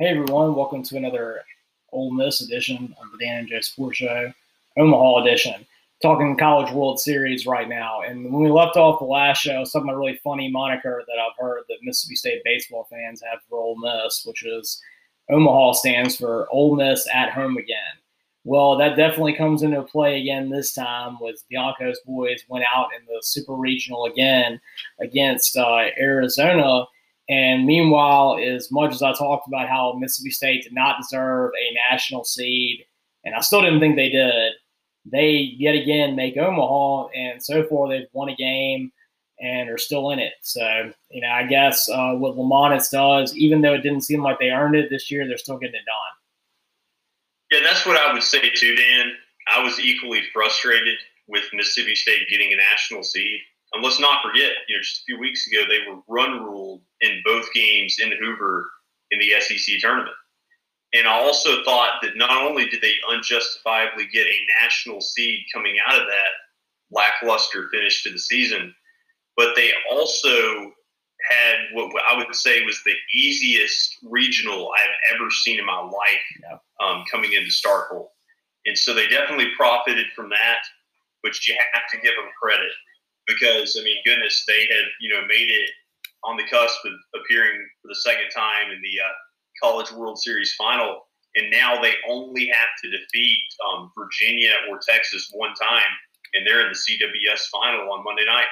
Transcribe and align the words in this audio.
Hey 0.00 0.12
everyone, 0.12 0.54
welcome 0.54 0.82
to 0.84 0.96
another 0.96 1.42
Ole 1.92 2.10
Miss 2.10 2.40
edition 2.40 2.96
of 2.98 3.12
the 3.12 3.22
Dan 3.22 3.40
and 3.40 3.48
Joe 3.48 3.60
Sports 3.60 3.98
Show, 3.98 4.32
Omaha 4.78 5.18
edition. 5.24 5.66
Talking 6.00 6.38
College 6.38 6.72
World 6.72 6.98
Series 6.98 7.44
right 7.44 7.68
now. 7.68 8.00
And 8.00 8.32
when 8.32 8.42
we 8.42 8.50
left 8.50 8.78
off 8.78 8.98
the 8.98 9.04
last 9.04 9.42
show, 9.42 9.62
something 9.62 9.94
really 9.94 10.18
funny 10.24 10.50
moniker 10.50 11.04
that 11.06 11.18
I've 11.18 11.38
heard 11.38 11.64
that 11.68 11.82
Mississippi 11.82 12.16
State 12.16 12.40
baseball 12.46 12.86
fans 12.88 13.22
have 13.30 13.40
for 13.46 13.58
Ole 13.58 13.76
Miss, 13.76 14.24
which 14.24 14.42
is 14.42 14.80
Omaha 15.28 15.72
stands 15.72 16.16
for 16.16 16.48
Ole 16.50 16.76
Miss 16.76 17.06
at 17.12 17.32
home 17.32 17.58
again. 17.58 17.76
Well, 18.44 18.78
that 18.78 18.96
definitely 18.96 19.34
comes 19.34 19.62
into 19.62 19.82
play 19.82 20.18
again 20.18 20.48
this 20.48 20.72
time 20.72 21.18
with 21.20 21.44
Bianco's 21.52 22.00
boys 22.06 22.42
went 22.48 22.64
out 22.74 22.88
in 22.98 23.04
the 23.04 23.20
Super 23.20 23.52
Regional 23.52 24.06
again 24.06 24.62
against 24.98 25.58
uh, 25.58 25.88
Arizona 26.00 26.86
and 27.30 27.64
meanwhile, 27.64 28.38
as 28.42 28.72
much 28.72 28.92
as 28.92 29.02
I 29.02 29.12
talked 29.12 29.46
about 29.46 29.68
how 29.68 29.94
Mississippi 29.96 30.32
State 30.32 30.64
did 30.64 30.74
not 30.74 31.00
deserve 31.00 31.52
a 31.54 31.92
national 31.92 32.24
seed, 32.24 32.84
and 33.24 33.36
I 33.36 33.40
still 33.40 33.62
didn't 33.62 33.78
think 33.78 33.94
they 33.94 34.08
did, 34.08 34.52
they 35.04 35.54
yet 35.56 35.76
again 35.76 36.16
make 36.16 36.36
Omaha, 36.36 37.08
and 37.14 37.40
so 37.40 37.62
far 37.68 37.88
they've 37.88 38.08
won 38.12 38.30
a 38.30 38.34
game 38.34 38.90
and 39.38 39.70
are 39.70 39.78
still 39.78 40.10
in 40.10 40.18
it. 40.18 40.32
So, 40.42 40.92
you 41.10 41.20
know, 41.20 41.30
I 41.30 41.44
guess 41.44 41.88
uh, 41.88 42.14
what 42.14 42.36
Lemonis 42.36 42.90
does, 42.90 43.34
even 43.36 43.62
though 43.62 43.74
it 43.74 43.82
didn't 43.82 44.02
seem 44.02 44.22
like 44.22 44.40
they 44.40 44.50
earned 44.50 44.74
it 44.74 44.90
this 44.90 45.08
year, 45.08 45.26
they're 45.26 45.38
still 45.38 45.56
getting 45.56 45.76
it 45.76 45.86
done. 45.86 45.96
Yeah, 47.52 47.60
that's 47.62 47.86
what 47.86 47.96
I 47.96 48.12
would 48.12 48.24
say 48.24 48.50
too, 48.50 48.74
Dan. 48.74 49.12
I 49.54 49.62
was 49.62 49.78
equally 49.78 50.22
frustrated 50.32 50.98
with 51.28 51.44
Mississippi 51.52 51.94
State 51.94 52.28
getting 52.28 52.52
a 52.52 52.56
national 52.56 53.04
seed. 53.04 53.40
And 53.72 53.84
let's 53.84 54.00
not 54.00 54.22
forget, 54.22 54.52
you 54.68 54.76
know, 54.76 54.82
just 54.82 55.00
a 55.00 55.04
few 55.06 55.18
weeks 55.18 55.46
ago, 55.46 55.64
they 55.68 55.88
were 55.88 56.00
run 56.08 56.42
ruled 56.42 56.82
in 57.00 57.22
both 57.24 57.52
games 57.52 57.96
in 58.02 58.12
Hoover 58.20 58.68
in 59.10 59.20
the 59.20 59.40
SEC 59.40 59.78
tournament. 59.80 60.16
And 60.92 61.06
I 61.06 61.12
also 61.12 61.62
thought 61.62 62.00
that 62.02 62.16
not 62.16 62.44
only 62.44 62.66
did 62.68 62.82
they 62.82 62.94
unjustifiably 63.08 64.08
get 64.12 64.26
a 64.26 64.64
national 64.64 65.00
seed 65.00 65.44
coming 65.54 65.76
out 65.86 66.00
of 66.00 66.06
that 66.06 66.30
lackluster 66.90 67.68
finish 67.72 68.02
to 68.02 68.10
the 68.10 68.18
season, 68.18 68.74
but 69.36 69.54
they 69.54 69.70
also 69.90 70.72
had 71.30 71.56
what 71.72 71.92
I 72.10 72.16
would 72.16 72.34
say 72.34 72.64
was 72.64 72.80
the 72.84 72.94
easiest 73.14 73.98
regional 74.02 74.70
I've 74.76 75.14
ever 75.14 75.30
seen 75.30 75.60
in 75.60 75.66
my 75.66 75.80
life 75.80 76.60
um, 76.82 77.04
coming 77.10 77.34
into 77.34 77.50
Starkville. 77.50 78.08
And 78.66 78.76
so 78.76 78.92
they 78.92 79.06
definitely 79.06 79.50
profited 79.56 80.06
from 80.16 80.28
that, 80.30 80.58
which 81.20 81.48
you 81.48 81.56
have 81.72 81.82
to 81.92 81.98
give 81.98 82.16
them 82.16 82.30
credit 82.40 82.72
because 83.30 83.76
I 83.78 83.84
mean, 83.84 83.96
goodness, 84.04 84.44
they 84.46 84.60
had 84.70 84.86
you 85.00 85.10
know 85.10 85.22
made 85.22 85.50
it 85.50 85.70
on 86.24 86.36
the 86.36 86.44
cusp 86.44 86.84
of 86.84 86.92
appearing 87.14 87.58
for 87.80 87.88
the 87.88 87.94
second 87.94 88.30
time 88.34 88.70
in 88.72 88.80
the 88.82 89.00
uh, 89.00 89.14
College 89.62 89.92
World 89.92 90.18
Series 90.18 90.54
final, 90.54 91.08
and 91.36 91.50
now 91.50 91.80
they 91.80 91.94
only 92.08 92.46
have 92.46 92.68
to 92.82 92.90
defeat 92.90 93.40
um, 93.68 93.90
Virginia 93.96 94.52
or 94.70 94.80
Texas 94.86 95.30
one 95.32 95.54
time, 95.54 95.90
and 96.34 96.46
they're 96.46 96.66
in 96.66 96.72
the 96.72 96.78
CWS 96.78 97.48
final 97.50 97.92
on 97.92 98.04
Monday 98.04 98.24
night. 98.26 98.50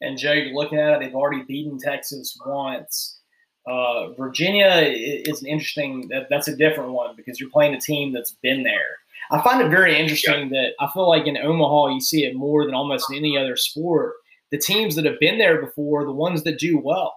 And 0.00 0.18
Joe, 0.18 0.32
you're 0.32 0.54
looking 0.54 0.78
at 0.78 0.94
it; 0.94 1.00
they've 1.00 1.14
already 1.14 1.44
beaten 1.44 1.78
Texas 1.78 2.36
once. 2.44 3.20
Uh, 3.66 4.12
Virginia 4.12 4.82
is 4.84 5.42
an 5.42 5.48
interesting. 5.48 6.08
That, 6.08 6.26
that's 6.28 6.48
a 6.48 6.56
different 6.56 6.92
one 6.92 7.14
because 7.16 7.40
you're 7.40 7.50
playing 7.50 7.74
a 7.74 7.80
team 7.80 8.12
that's 8.12 8.36
been 8.42 8.62
there. 8.62 8.98
I 9.30 9.42
find 9.42 9.60
it 9.60 9.70
very 9.70 9.98
interesting 9.98 10.50
yeah. 10.50 10.62
that 10.62 10.72
I 10.80 10.90
feel 10.92 11.08
like 11.08 11.26
in 11.26 11.36
Omaha 11.36 11.94
you 11.94 12.00
see 12.00 12.24
it 12.24 12.36
more 12.36 12.64
than 12.64 12.74
almost 12.74 13.12
any 13.12 13.36
other 13.36 13.56
sport. 13.56 14.14
The 14.50 14.58
teams 14.58 14.94
that 14.94 15.04
have 15.04 15.18
been 15.20 15.38
there 15.38 15.60
before, 15.60 16.04
the 16.04 16.12
ones 16.12 16.42
that 16.44 16.58
do 16.58 16.78
well. 16.78 17.14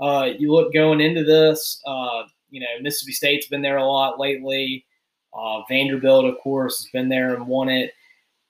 Uh, 0.00 0.30
you 0.38 0.52
look 0.52 0.72
going 0.72 1.00
into 1.00 1.24
this, 1.24 1.80
uh, 1.86 2.22
you 2.48 2.60
know, 2.60 2.66
Mississippi 2.80 3.12
State's 3.12 3.48
been 3.48 3.62
there 3.62 3.76
a 3.76 3.86
lot 3.86 4.18
lately. 4.18 4.86
Uh, 5.34 5.60
Vanderbilt, 5.68 6.24
of 6.24 6.38
course, 6.38 6.78
has 6.78 6.90
been 6.90 7.08
there 7.08 7.34
and 7.34 7.46
won 7.46 7.68
it. 7.68 7.92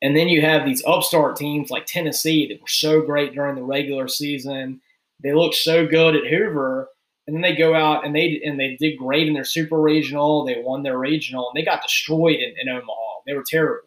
And 0.02 0.16
then 0.16 0.28
you 0.28 0.40
have 0.40 0.64
these 0.64 0.84
upstart 0.86 1.36
teams 1.36 1.70
like 1.70 1.86
Tennessee 1.86 2.48
that 2.48 2.60
were 2.60 2.68
so 2.68 3.02
great 3.02 3.34
during 3.34 3.56
the 3.56 3.62
regular 3.62 4.08
season. 4.08 4.80
They 5.22 5.34
look 5.34 5.52
so 5.52 5.86
good 5.86 6.16
at 6.16 6.26
Hoover 6.26 6.88
and 7.30 7.36
then 7.36 7.42
they 7.42 7.54
go 7.54 7.76
out 7.76 8.04
and 8.04 8.12
they 8.12 8.42
and 8.44 8.58
they 8.58 8.76
did 8.80 8.98
great 8.98 9.28
in 9.28 9.34
their 9.34 9.44
super 9.44 9.80
regional. 9.80 10.44
They 10.44 10.60
won 10.60 10.82
their 10.82 10.98
regional, 10.98 11.48
and 11.48 11.56
they 11.56 11.64
got 11.64 11.80
destroyed 11.80 12.40
in, 12.40 12.54
in 12.60 12.68
Omaha. 12.68 13.20
They 13.24 13.34
were 13.34 13.44
terrible. 13.46 13.86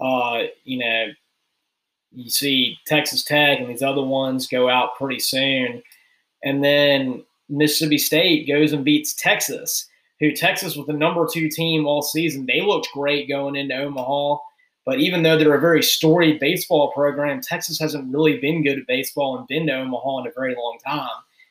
Uh, 0.00 0.44
you 0.64 0.78
know, 0.78 1.08
you 2.12 2.30
see 2.30 2.78
Texas 2.86 3.22
Tech 3.22 3.60
and 3.60 3.68
these 3.68 3.82
other 3.82 4.02
ones 4.02 4.46
go 4.46 4.70
out 4.70 4.96
pretty 4.96 5.20
soon, 5.20 5.82
and 6.42 6.64
then 6.64 7.22
Mississippi 7.50 7.98
State 7.98 8.48
goes 8.48 8.72
and 8.72 8.82
beats 8.82 9.12
Texas, 9.12 9.86
who 10.20 10.32
Texas 10.32 10.74
was 10.74 10.86
the 10.86 10.94
number 10.94 11.26
two 11.30 11.50
team 11.50 11.86
all 11.86 12.00
season. 12.00 12.46
They 12.46 12.62
looked 12.62 12.88
great 12.94 13.28
going 13.28 13.56
into 13.56 13.76
Omaha. 13.76 14.38
But 14.86 15.00
even 15.00 15.22
though 15.22 15.38
they're 15.38 15.54
a 15.54 15.60
very 15.60 15.82
storied 15.82 16.40
baseball 16.40 16.92
program, 16.92 17.40
Texas 17.40 17.78
hasn't 17.78 18.12
really 18.12 18.38
been 18.38 18.62
good 18.62 18.78
at 18.78 18.86
baseball 18.86 19.38
and 19.38 19.46
been 19.48 19.66
to 19.66 19.74
Omaha 19.74 20.20
in 20.20 20.26
a 20.26 20.32
very 20.34 20.54
long 20.54 20.78
time. 20.84 21.08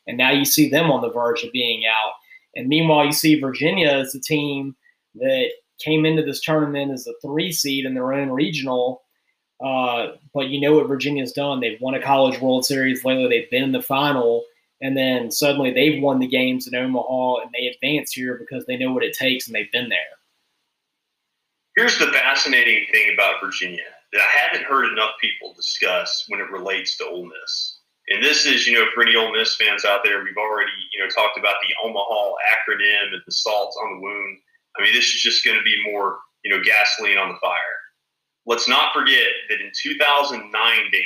And 0.08 0.18
now 0.18 0.32
you 0.32 0.46
see 0.46 0.70
them 0.70 0.92
on 0.92 1.02
the 1.02 1.12
verge 1.12 1.44
of 1.44 1.52
being 1.52 1.84
out. 1.86 2.14
And 2.56 2.68
meanwhile, 2.68 3.06
you 3.06 3.12
see 3.12 3.40
Virginia 3.40 3.90
as 3.90 4.14
a 4.14 4.20
team 4.20 4.76
that 5.16 5.50
came 5.80 6.06
into 6.06 6.24
this 6.24 6.42
tournament 6.42 6.92
as 6.92 7.08
a 7.08 7.14
three 7.22 7.52
seed 7.52 7.86
in 7.86 7.94
their 7.94 8.14
own 8.14 8.30
regional. 8.30 9.04
Uh, 9.64 10.14
but 10.34 10.50
you 10.50 10.60
know 10.60 10.76
what 10.76 10.88
Virginia's 10.88 11.32
done? 11.32 11.60
They've 11.60 11.80
won 11.80 11.94
a 11.94 12.02
College 12.02 12.40
World 12.42 12.66
Series 12.66 13.06
lately. 13.06 13.28
They've 13.28 13.50
been 13.50 13.64
in 13.64 13.72
the 13.72 13.82
final, 13.82 14.44
and 14.82 14.98
then 14.98 15.32
suddenly 15.32 15.72
they've 15.72 16.02
won 16.02 16.20
the 16.20 16.28
games 16.28 16.68
in 16.68 16.76
Omaha, 16.76 17.42
and 17.42 17.52
they 17.54 17.68
advance 17.68 18.12
here 18.12 18.38
because 18.38 18.66
they 18.66 18.78
know 18.78 18.92
what 18.92 19.04
it 19.04 19.14
takes 19.14 19.48
and 19.48 19.56
they've 19.56 19.72
been 19.72 19.90
there. 19.90 20.00
Here's 21.76 21.98
the 21.98 22.08
fascinating 22.08 22.86
thing 22.92 23.14
about 23.14 23.42
Virginia 23.44 23.82
that 24.12 24.22
I 24.22 24.40
haven't 24.40 24.68
heard 24.68 24.92
enough 24.92 25.12
people 25.20 25.54
discuss 25.54 26.26
when 26.28 26.40
it 26.40 26.52
relates 26.52 26.98
to 26.98 27.06
Ole 27.06 27.26
Miss. 27.26 27.73
And 28.10 28.24
this 28.24 28.46
is, 28.46 28.68
you 28.68 28.74
know, 28.74 28.86
for 28.94 29.04
any 29.04 29.16
Ole 29.16 29.32
Miss 29.32 29.56
fans 29.56 29.86
out 29.86 30.02
there, 30.04 30.24
we've 30.24 30.38
already, 30.38 30.72
you 30.94 31.00
know, 31.00 31.10
talked 31.10 31.38
about 31.38 31.56
the 31.62 31.74
Omaha 31.88 32.34
acronym 32.52 33.14
and 33.14 33.22
the 33.26 33.32
salt 33.32 33.76
on 33.82 33.96
the 33.96 34.02
wound. 34.02 34.40
I 34.78 34.84
mean, 34.84 34.94
this 34.94 35.06
is 35.06 35.22
just 35.22 35.46
going 35.46 35.58
to 35.58 35.64
be 35.64 35.76
more, 35.90 36.20
you 36.44 36.52
know, 36.52 36.64
gasoline 36.64 37.18
on 37.18 37.30
the 37.30 37.40
fire. 37.40 37.58
Let's 38.46 38.68
not 38.68 38.94
forget 38.94 39.28
that 39.50 39.62
in 39.62 39.72
2009, 39.82 40.52
Dan, 40.52 41.04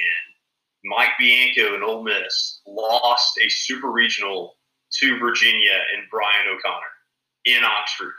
Mike 0.86 1.12
Bianco 1.20 1.76
and 1.76 1.84
Ole 1.84 2.04
Miss 2.04 2.62
lost 2.66 3.38
a 3.44 3.50
super 3.50 3.92
regional 3.92 4.56
to 5.00 5.20
Virginia 5.20 5.78
and 5.96 6.08
Brian 6.10 6.48
O'Connor 6.50 6.88
in 7.46 7.64
Oxford. 7.64 8.14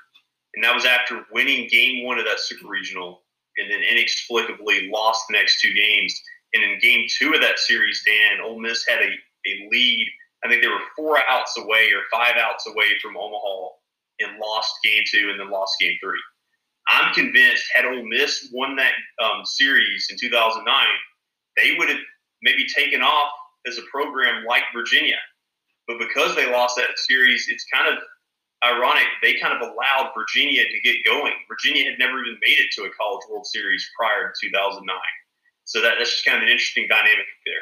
And 0.54 0.62
that 0.62 0.74
was 0.74 0.84
after 0.84 1.24
winning 1.32 1.68
game 1.68 2.04
one 2.04 2.18
of 2.18 2.26
that 2.26 2.40
super 2.40 2.68
regional 2.68 3.22
and 3.56 3.70
then 3.70 3.80
inexplicably 3.82 4.88
lost 4.92 5.24
the 5.28 5.36
next 5.36 5.60
two 5.60 5.74
games 5.74 6.20
and 6.54 6.62
in 6.64 6.78
game 6.80 7.06
two 7.18 7.34
of 7.34 7.40
that 7.40 7.58
series, 7.58 8.02
Dan, 8.06 8.40
Ole 8.44 8.60
Miss 8.60 8.86
had 8.86 9.00
a, 9.00 9.08
a 9.10 9.68
lead. 9.70 10.06
I 10.44 10.48
think 10.48 10.62
they 10.62 10.68
were 10.68 10.80
four 10.96 11.18
outs 11.28 11.56
away 11.58 11.90
or 11.94 12.02
five 12.10 12.36
outs 12.38 12.66
away 12.66 12.86
from 13.02 13.16
Omaha 13.16 13.68
and 14.20 14.38
lost 14.38 14.72
game 14.84 15.02
two 15.12 15.30
and 15.30 15.38
then 15.38 15.50
lost 15.50 15.74
game 15.80 15.96
three. 16.02 16.20
I'm 16.88 17.12
convinced 17.12 17.64
had 17.74 17.84
Ole 17.84 18.06
Miss 18.08 18.48
won 18.52 18.76
that 18.76 18.94
um, 19.22 19.44
series 19.44 20.08
in 20.10 20.16
2009, 20.18 20.64
they 21.56 21.74
would 21.76 21.88
have 21.88 21.98
maybe 22.42 22.66
taken 22.66 23.02
off 23.02 23.32
as 23.66 23.78
a 23.78 23.82
program 23.90 24.44
like 24.44 24.62
Virginia. 24.74 25.18
But 25.86 25.98
because 25.98 26.34
they 26.34 26.50
lost 26.50 26.76
that 26.76 26.96
series, 26.96 27.46
it's 27.48 27.64
kind 27.72 27.88
of 27.88 27.98
ironic. 28.64 29.06
They 29.22 29.34
kind 29.40 29.54
of 29.54 29.60
allowed 29.60 30.12
Virginia 30.16 30.64
to 30.64 30.80
get 30.80 31.04
going. 31.04 31.32
Virginia 31.48 31.90
had 31.90 31.98
never 31.98 32.20
even 32.24 32.38
made 32.40 32.58
it 32.58 32.70
to 32.72 32.82
a 32.82 32.90
College 32.90 33.24
World 33.30 33.46
Series 33.46 33.88
prior 33.98 34.32
to 34.32 34.46
2009. 34.48 34.96
So 35.68 35.82
that, 35.82 35.94
that's 35.98 36.10
just 36.10 36.24
kind 36.24 36.38
of 36.38 36.44
an 36.44 36.48
interesting 36.48 36.86
dynamic 36.88 37.26
there. 37.44 37.54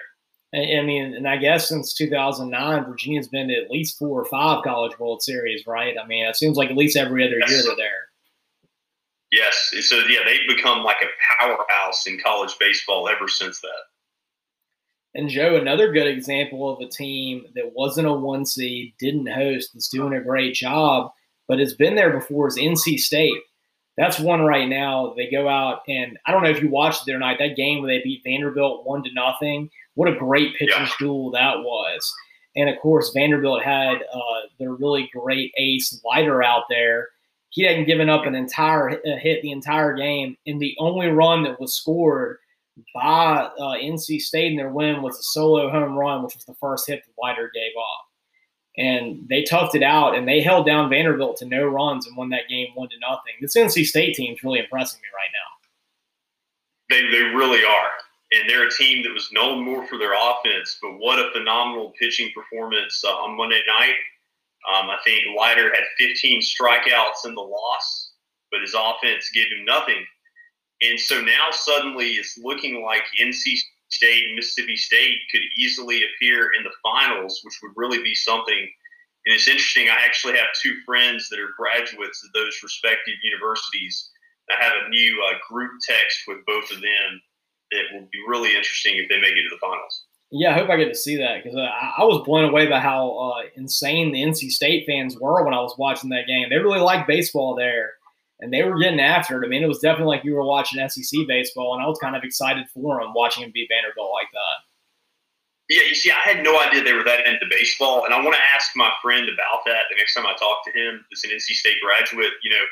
I 0.54 0.82
mean, 0.82 1.12
and 1.14 1.28
I 1.28 1.36
guess 1.36 1.68
since 1.68 1.92
2009, 1.92 2.84
Virginia's 2.84 3.28
been 3.28 3.48
to 3.48 3.56
at 3.56 3.70
least 3.70 3.98
four 3.98 4.20
or 4.20 4.24
five 4.24 4.62
College 4.62 4.96
World 4.98 5.20
Series, 5.22 5.66
right? 5.66 5.96
I 6.02 6.06
mean, 6.06 6.24
it 6.24 6.36
seems 6.36 6.56
like 6.56 6.70
at 6.70 6.76
least 6.76 6.96
every 6.96 7.26
other 7.26 7.38
yes. 7.40 7.50
year 7.50 7.62
they're 7.64 7.76
there. 7.76 8.06
Yes. 9.32 9.72
So, 9.88 9.96
yeah, 10.08 10.20
they've 10.24 10.56
become 10.56 10.84
like 10.84 11.02
a 11.02 11.42
powerhouse 11.42 12.06
in 12.06 12.18
college 12.24 12.54
baseball 12.60 13.08
ever 13.08 13.26
since 13.26 13.60
that. 13.60 15.18
And 15.20 15.28
Joe, 15.28 15.56
another 15.56 15.92
good 15.92 16.06
example 16.06 16.72
of 16.72 16.80
a 16.80 16.88
team 16.88 17.46
that 17.56 17.72
wasn't 17.74 18.06
a 18.06 18.12
one 18.12 18.46
seed, 18.46 18.94
didn't 19.00 19.28
host, 19.28 19.74
is 19.74 19.88
doing 19.88 20.14
a 20.14 20.22
great 20.22 20.54
job, 20.54 21.10
but 21.48 21.58
has 21.58 21.74
been 21.74 21.96
there 21.96 22.16
before 22.16 22.46
is 22.46 22.56
NC 22.56 23.00
State 23.00 23.42
that's 23.96 24.20
one 24.20 24.42
right 24.42 24.68
now. 24.68 25.14
They 25.16 25.30
go 25.30 25.48
out 25.48 25.80
and 25.88 26.18
I 26.26 26.32
don't 26.32 26.42
know 26.42 26.50
if 26.50 26.62
you 26.62 26.68
watched 26.68 27.02
it 27.02 27.04
the 27.06 27.12
other 27.12 27.20
night. 27.20 27.38
That 27.38 27.56
game 27.56 27.82
where 27.82 27.92
they 27.92 28.02
beat 28.02 28.22
Vanderbilt 28.24 28.86
one 28.86 29.02
to 29.04 29.12
nothing. 29.14 29.70
What 29.94 30.08
a 30.08 30.16
great 30.16 30.54
pitcher's 30.56 30.90
yeah. 30.90 30.94
duel 30.98 31.30
that 31.30 31.58
was. 31.60 32.14
And 32.56 32.68
of 32.68 32.78
course, 32.80 33.12
Vanderbilt 33.14 33.62
had 33.62 33.96
uh, 34.12 34.40
their 34.58 34.72
really 34.72 35.10
great 35.12 35.52
ace 35.58 36.00
Leiter 36.04 36.42
out 36.42 36.64
there. 36.68 37.08
He 37.50 37.64
hadn't 37.64 37.86
given 37.86 38.10
up 38.10 38.26
an 38.26 38.34
entire 38.34 38.88
hit 38.88 39.42
the 39.42 39.50
entire 39.50 39.94
game, 39.94 40.36
and 40.46 40.60
the 40.60 40.74
only 40.78 41.08
run 41.08 41.42
that 41.44 41.60
was 41.60 41.74
scored 41.74 42.38
by 42.94 43.50
uh, 43.58 43.74
NC 43.74 44.20
State 44.20 44.50
in 44.50 44.56
their 44.56 44.70
win 44.70 45.00
was 45.00 45.18
a 45.18 45.22
solo 45.22 45.70
home 45.70 45.96
run, 45.96 46.22
which 46.22 46.34
was 46.34 46.44
the 46.44 46.54
first 46.60 46.86
hit 46.86 47.02
that 47.06 47.22
Leiter 47.22 47.50
gave 47.54 47.72
up. 47.78 48.05
And 48.78 49.26
they 49.28 49.42
toughed 49.42 49.74
it 49.74 49.82
out 49.82 50.16
and 50.16 50.28
they 50.28 50.40
held 50.40 50.66
down 50.66 50.90
Vanderbilt 50.90 51.38
to 51.38 51.46
no 51.46 51.66
runs 51.66 52.06
and 52.06 52.16
won 52.16 52.28
that 52.30 52.48
game 52.48 52.68
one 52.74 52.88
to 52.88 52.96
nothing. 53.00 53.32
This 53.40 53.56
NC 53.56 53.86
State 53.86 54.14
team 54.14 54.34
is 54.34 54.42
really 54.42 54.60
impressing 54.60 55.00
me 55.00 55.08
right 55.14 55.30
now. 55.32 55.50
They 56.88 57.10
they 57.10 57.34
really 57.34 57.64
are, 57.64 57.90
and 58.32 58.48
they're 58.48 58.66
a 58.66 58.70
team 58.70 59.02
that 59.02 59.12
was 59.12 59.30
known 59.32 59.64
more 59.64 59.86
for 59.86 59.98
their 59.98 60.14
offense. 60.14 60.78
But 60.80 60.98
what 60.98 61.18
a 61.18 61.30
phenomenal 61.32 61.92
pitching 61.98 62.30
performance 62.34 63.02
uh, 63.04 63.10
on 63.10 63.36
Monday 63.36 63.62
night! 63.66 63.96
Um, 64.72 64.90
I 64.90 64.98
think 65.04 65.22
Leiter 65.38 65.72
had 65.72 65.84
15 65.98 66.40
strikeouts 66.40 67.24
in 67.24 67.34
the 67.34 67.40
loss, 67.40 68.12
but 68.50 68.60
his 68.60 68.74
offense 68.74 69.30
gave 69.30 69.46
him 69.46 69.64
nothing. 69.64 70.04
And 70.82 70.98
so 70.98 71.20
now 71.20 71.48
suddenly 71.50 72.10
it's 72.12 72.36
looking 72.36 72.84
like 72.84 73.02
NC 73.20 73.56
State 73.88 74.26
and 74.26 74.36
Mississippi 74.36 74.76
State 74.76 75.18
could 75.30 75.42
easily 75.56 76.02
appear 76.02 76.50
in 76.58 76.64
the 76.64 76.74
finals, 76.82 77.40
which 77.44 77.58
would 77.62 77.72
really 77.76 78.02
be 78.02 78.14
something. 78.14 78.58
And 79.26 79.34
it's 79.34 79.48
interesting. 79.48 79.88
I 79.88 80.04
actually 80.04 80.36
have 80.36 80.46
two 80.60 80.74
friends 80.84 81.28
that 81.30 81.38
are 81.38 81.54
graduates 81.56 82.22
of 82.24 82.32
those 82.32 82.58
respective 82.62 83.14
universities. 83.22 84.10
I 84.50 84.62
have 84.62 84.74
a 84.84 84.88
new 84.88 85.22
uh, 85.28 85.38
group 85.50 85.72
text 85.86 86.20
with 86.28 86.38
both 86.46 86.70
of 86.70 86.80
them 86.80 87.20
that 87.72 87.82
will 87.92 88.08
be 88.12 88.18
really 88.28 88.56
interesting 88.56 88.96
if 88.96 89.08
they 89.08 89.20
make 89.20 89.32
it 89.32 89.42
to 89.42 89.50
the 89.50 89.58
finals. 89.60 90.04
Yeah, 90.30 90.50
I 90.50 90.54
hope 90.54 90.70
I 90.70 90.76
get 90.76 90.88
to 90.88 90.94
see 90.94 91.16
that 91.16 91.42
because 91.42 91.56
uh, 91.56 91.60
I, 91.60 92.02
I, 92.02 92.04
was 92.04 92.24
blown 92.26 92.48
away 92.48 92.66
by 92.66 92.80
how 92.80 93.16
uh, 93.16 93.42
insane 93.54 94.12
the 94.12 94.22
NC 94.22 94.50
State 94.50 94.84
fans 94.86 95.16
were 95.20 95.44
when 95.44 95.54
I 95.54 95.60
was 95.60 95.76
watching 95.78 96.10
that 96.10 96.26
game. 96.26 96.48
They 96.50 96.56
really 96.56 96.80
like 96.80 97.06
baseball 97.06 97.54
there 97.54 97.92
and 98.40 98.52
they 98.52 98.62
were 98.62 98.78
getting 98.78 99.00
after 99.00 99.42
it. 99.42 99.46
I 99.46 99.48
mean, 99.48 99.62
it 99.62 99.68
was 99.68 99.78
definitely 99.78 100.16
like 100.16 100.24
you 100.24 100.34
were 100.34 100.44
watching 100.44 100.86
SEC 100.88 101.26
baseball, 101.26 101.74
and 101.74 101.82
I 101.82 101.88
was 101.88 101.98
kind 101.98 102.16
of 102.16 102.24
excited 102.24 102.66
for 102.72 103.00
them 103.00 103.14
watching 103.14 103.44
him 103.44 103.50
beat 103.52 103.68
Vanderbilt 103.70 104.12
like 104.12 104.28
that. 104.32 104.56
Yeah, 105.68 105.82
you 105.88 105.96
see, 105.96 106.12
I 106.12 106.22
had 106.22 106.44
no 106.44 106.60
idea 106.60 106.84
they 106.84 106.92
were 106.92 107.02
that 107.02 107.26
into 107.26 107.46
baseball, 107.50 108.04
and 108.04 108.14
I 108.14 108.22
want 108.22 108.36
to 108.36 108.54
ask 108.54 108.70
my 108.76 108.92
friend 109.02 109.26
about 109.28 109.66
that 109.66 109.90
the 109.90 109.96
next 109.98 110.14
time 110.14 110.26
I 110.26 110.34
talk 110.38 110.62
to 110.64 110.70
him. 110.70 111.04
As 111.10 111.24
an 111.24 111.30
NC 111.30 111.58
State 111.58 111.82
graduate, 111.82 112.32
you 112.44 112.50
know, 112.50 112.64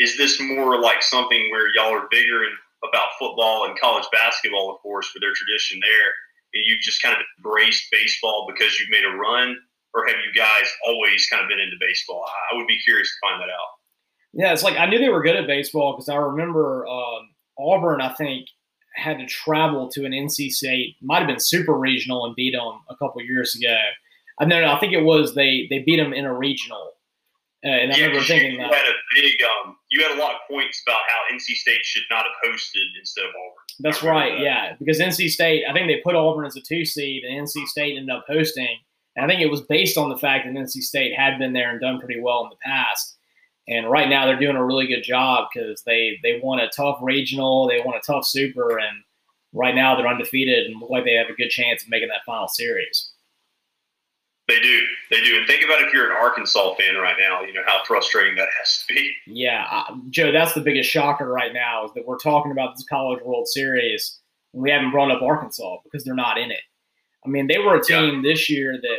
is 0.00 0.16
this 0.16 0.40
more 0.40 0.80
like 0.80 1.02
something 1.02 1.48
where 1.50 1.68
y'all 1.76 1.94
are 1.94 2.08
bigger 2.10 2.42
in, 2.42 2.50
about 2.82 3.14
football 3.18 3.68
and 3.68 3.78
college 3.78 4.08
basketball, 4.10 4.72
of 4.72 4.80
course, 4.80 5.06
for 5.08 5.20
their 5.20 5.36
tradition 5.36 5.78
there, 5.78 6.10
and 6.54 6.64
you've 6.66 6.80
just 6.80 7.02
kind 7.02 7.14
of 7.14 7.22
embraced 7.38 7.86
baseball 7.92 8.48
because 8.50 8.80
you've 8.80 8.90
made 8.90 9.04
a 9.04 9.14
run, 9.14 9.54
or 9.94 10.08
have 10.08 10.16
you 10.24 10.32
guys 10.34 10.66
always 10.86 11.28
kind 11.28 11.42
of 11.42 11.48
been 11.48 11.60
into 11.60 11.76
baseball? 11.78 12.24
I 12.50 12.56
would 12.56 12.66
be 12.66 12.80
curious 12.82 13.06
to 13.06 13.28
find 13.28 13.38
that 13.38 13.52
out. 13.52 13.79
Yeah, 14.32 14.52
it's 14.52 14.62
like 14.62 14.78
I 14.78 14.86
knew 14.86 14.98
they 14.98 15.08
were 15.08 15.22
good 15.22 15.36
at 15.36 15.46
baseball 15.46 15.94
because 15.94 16.08
I 16.08 16.16
remember 16.16 16.86
um, 16.86 17.30
Auburn, 17.58 18.00
I 18.00 18.12
think, 18.14 18.46
had 18.94 19.18
to 19.18 19.26
travel 19.26 19.88
to 19.90 20.04
an 20.04 20.12
NC 20.12 20.50
State, 20.50 20.96
might 21.02 21.18
have 21.18 21.28
been 21.28 21.40
super 21.40 21.74
regional, 21.74 22.24
and 22.24 22.34
beat 22.36 22.52
them 22.52 22.80
a 22.88 22.96
couple 22.96 23.22
years 23.22 23.54
ago. 23.56 23.76
I 24.38 24.44
know, 24.44 24.64
I 24.64 24.78
think 24.78 24.92
it 24.92 25.02
was 25.02 25.34
they 25.34 25.66
they 25.70 25.80
beat 25.80 25.96
them 25.96 26.12
in 26.12 26.24
a 26.24 26.34
regional. 26.34 26.92
Uh, 27.62 27.68
and 27.68 27.92
I 27.92 27.96
yeah, 27.96 28.06
remember 28.06 28.24
thinking 28.24 28.52
you 28.52 28.58
that. 28.58 28.72
had 28.72 28.86
a 28.86 28.96
big, 29.14 29.34
um, 29.42 29.76
you 29.90 30.02
had 30.02 30.16
a 30.16 30.18
lot 30.18 30.32
of 30.32 30.40
points 30.48 30.82
about 30.86 31.00
how 31.08 31.34
NC 31.34 31.56
State 31.56 31.84
should 31.84 32.04
not 32.10 32.24
have 32.24 32.50
hosted 32.50 32.86
instead 32.98 33.24
of 33.24 33.30
Auburn. 33.30 33.64
That's 33.80 34.02
right, 34.02 34.32
that. 34.32 34.42
yeah, 34.42 34.72
because 34.78 34.98
NC 34.98 35.28
State, 35.28 35.64
I 35.68 35.74
think 35.74 35.86
they 35.86 36.00
put 36.02 36.14
Auburn 36.14 36.46
as 36.46 36.56
a 36.56 36.62
two 36.62 36.86
seed, 36.86 37.22
and 37.22 37.46
NC 37.46 37.66
State 37.66 37.98
ended 37.98 38.14
up 38.14 38.24
hosting. 38.26 38.78
And 39.16 39.26
I 39.26 39.28
think 39.28 39.42
it 39.42 39.50
was 39.50 39.60
based 39.62 39.98
on 39.98 40.08
the 40.08 40.16
fact 40.16 40.46
that 40.46 40.54
NC 40.54 40.82
State 40.82 41.14
had 41.14 41.38
been 41.38 41.52
there 41.52 41.70
and 41.70 41.80
done 41.80 41.98
pretty 41.98 42.20
well 42.20 42.44
in 42.44 42.50
the 42.50 42.56
past. 42.64 43.18
And 43.68 43.90
right 43.90 44.08
now 44.08 44.26
they're 44.26 44.38
doing 44.38 44.56
a 44.56 44.64
really 44.64 44.86
good 44.86 45.02
job 45.02 45.48
because 45.52 45.82
they 45.84 46.18
they 46.22 46.40
won 46.42 46.60
a 46.60 46.68
tough 46.70 46.98
regional, 47.02 47.68
they 47.68 47.80
won 47.84 47.94
a 47.96 48.00
tough 48.00 48.26
super, 48.26 48.78
and 48.78 49.02
right 49.52 49.74
now 49.74 49.96
they're 49.96 50.08
undefeated 50.08 50.66
and 50.66 50.80
look 50.80 50.90
like 50.90 51.04
they 51.04 51.14
have 51.14 51.28
a 51.28 51.34
good 51.34 51.50
chance 51.50 51.82
of 51.82 51.88
making 51.88 52.08
that 52.08 52.24
final 52.26 52.48
series. 52.48 53.12
They 54.48 54.58
do, 54.58 54.80
they 55.12 55.20
do. 55.20 55.38
And 55.38 55.46
think 55.46 55.64
about 55.64 55.80
if 55.82 55.92
you're 55.92 56.10
an 56.10 56.16
Arkansas 56.20 56.74
fan 56.74 56.96
right 56.96 57.14
now, 57.20 57.42
you 57.42 57.52
know 57.52 57.62
how 57.66 57.84
frustrating 57.86 58.34
that 58.34 58.48
has 58.58 58.84
to 58.84 58.94
be. 58.94 59.12
Yeah, 59.26 59.64
uh, 59.70 59.94
Joe, 60.08 60.32
that's 60.32 60.54
the 60.54 60.60
biggest 60.60 60.90
shocker 60.90 61.28
right 61.28 61.52
now 61.52 61.84
is 61.84 61.92
that 61.94 62.04
we're 62.04 62.18
talking 62.18 62.50
about 62.50 62.74
this 62.74 62.84
College 62.88 63.22
World 63.22 63.46
Series 63.46 64.18
and 64.52 64.62
we 64.62 64.70
haven't 64.70 64.90
brought 64.90 65.12
up 65.12 65.22
Arkansas 65.22 65.76
because 65.84 66.04
they're 66.04 66.14
not 66.14 66.38
in 66.38 66.50
it. 66.50 66.62
I 67.24 67.28
mean, 67.28 67.46
they 67.46 67.58
were 67.58 67.76
a 67.76 67.84
team 67.84 68.16
yeah. 68.16 68.32
this 68.32 68.50
year 68.50 68.78
that 68.80 68.98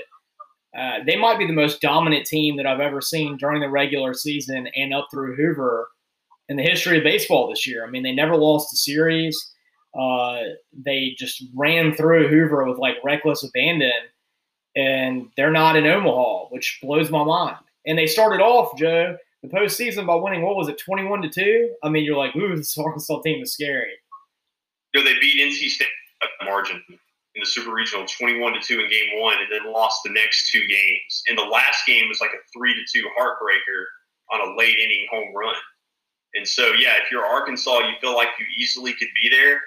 uh, 0.78 1.00
they 1.06 1.18
might 1.18 1.38
be 1.38 1.46
the 1.46 1.54
most 1.54 1.82
dominant 1.82 2.26
team 2.26 2.56
that 2.58 2.66
I've 2.66 2.80
ever 2.80 3.02
seen 3.02 3.38
during 3.38 3.62
the 3.62 3.70
regular 3.70 4.14
season 4.14 4.68
and 4.76 4.94
up 4.94 5.08
through 5.12 5.36
Hoover 5.36 5.90
in 6.48 6.56
the 6.56 6.64
history 6.64 6.98
of 6.98 7.04
baseball 7.04 7.50
this 7.50 7.68
year. 7.68 7.86
I 7.86 7.90
mean, 7.90 8.04
they 8.04 8.14
never 8.14 8.36
lost 8.36 8.74
a 8.74 8.78
series. 8.78 9.54
Uh, 10.00 10.40
they 10.74 11.14
just 11.18 11.44
ran 11.54 11.94
through 11.94 12.30
Hoover 12.30 12.66
with 12.68 12.78
like 12.78 12.96
reckless 13.04 13.44
abandon, 13.44 13.92
and 14.76 15.28
they're 15.36 15.52
not 15.52 15.76
in 15.76 15.86
Omaha, 15.86 16.46
which 16.50 16.80
blows 16.82 17.12
my 17.12 17.24
mind. 17.24 17.58
And 17.86 17.98
they 17.98 18.08
started 18.08 18.42
off, 18.42 18.78
Joe, 18.78 19.18
the 19.44 19.50
postseason 19.50 20.08
by 20.08 20.16
winning 20.16 20.44
what 20.44 20.56
was 20.56 20.70
it, 20.70 20.78
twenty-one 20.78 21.22
to 21.24 21.30
two? 21.30 21.74
I 21.84 21.90
mean, 21.90 22.06
you're 22.06 22.18
like, 22.18 22.36
ooh, 22.38 22.56
this 22.56 22.78
Arkansas 22.78 23.22
team 23.22 23.42
is 23.42 23.54
scary. 23.54 23.92
Know, 24.96 25.04
they 25.04 25.20
beat 25.20 25.42
NC 25.42 25.70
State 25.70 25.88
margin 26.46 26.82
in 27.42 27.50
the 27.50 27.50
Super 27.50 27.74
Regional 27.74 28.06
21 28.06 28.54
to 28.54 28.62
2 28.62 28.80
in 28.80 28.90
game 28.90 29.18
one 29.18 29.38
and 29.42 29.50
then 29.50 29.74
lost 29.74 30.02
the 30.06 30.14
next 30.14 30.52
two 30.52 30.62
games. 30.68 31.24
And 31.28 31.38
the 31.38 31.50
last 31.50 31.86
game 31.88 32.08
was 32.08 32.22
like 32.22 32.30
a 32.30 32.42
3 32.54 32.74
to 32.74 33.00
2 33.02 33.10
heartbreaker 33.18 33.82
on 34.30 34.48
a 34.48 34.58
late 34.58 34.78
inning 34.78 35.08
home 35.10 35.34
run. 35.36 35.56
And 36.36 36.48
so, 36.48 36.72
yeah, 36.74 37.02
if 37.02 37.10
you're 37.10 37.26
Arkansas, 37.26 37.80
you 37.80 37.94
feel 38.00 38.14
like 38.14 38.30
you 38.40 38.46
easily 38.58 38.94
could 38.94 39.10
be 39.22 39.30
there. 39.30 39.60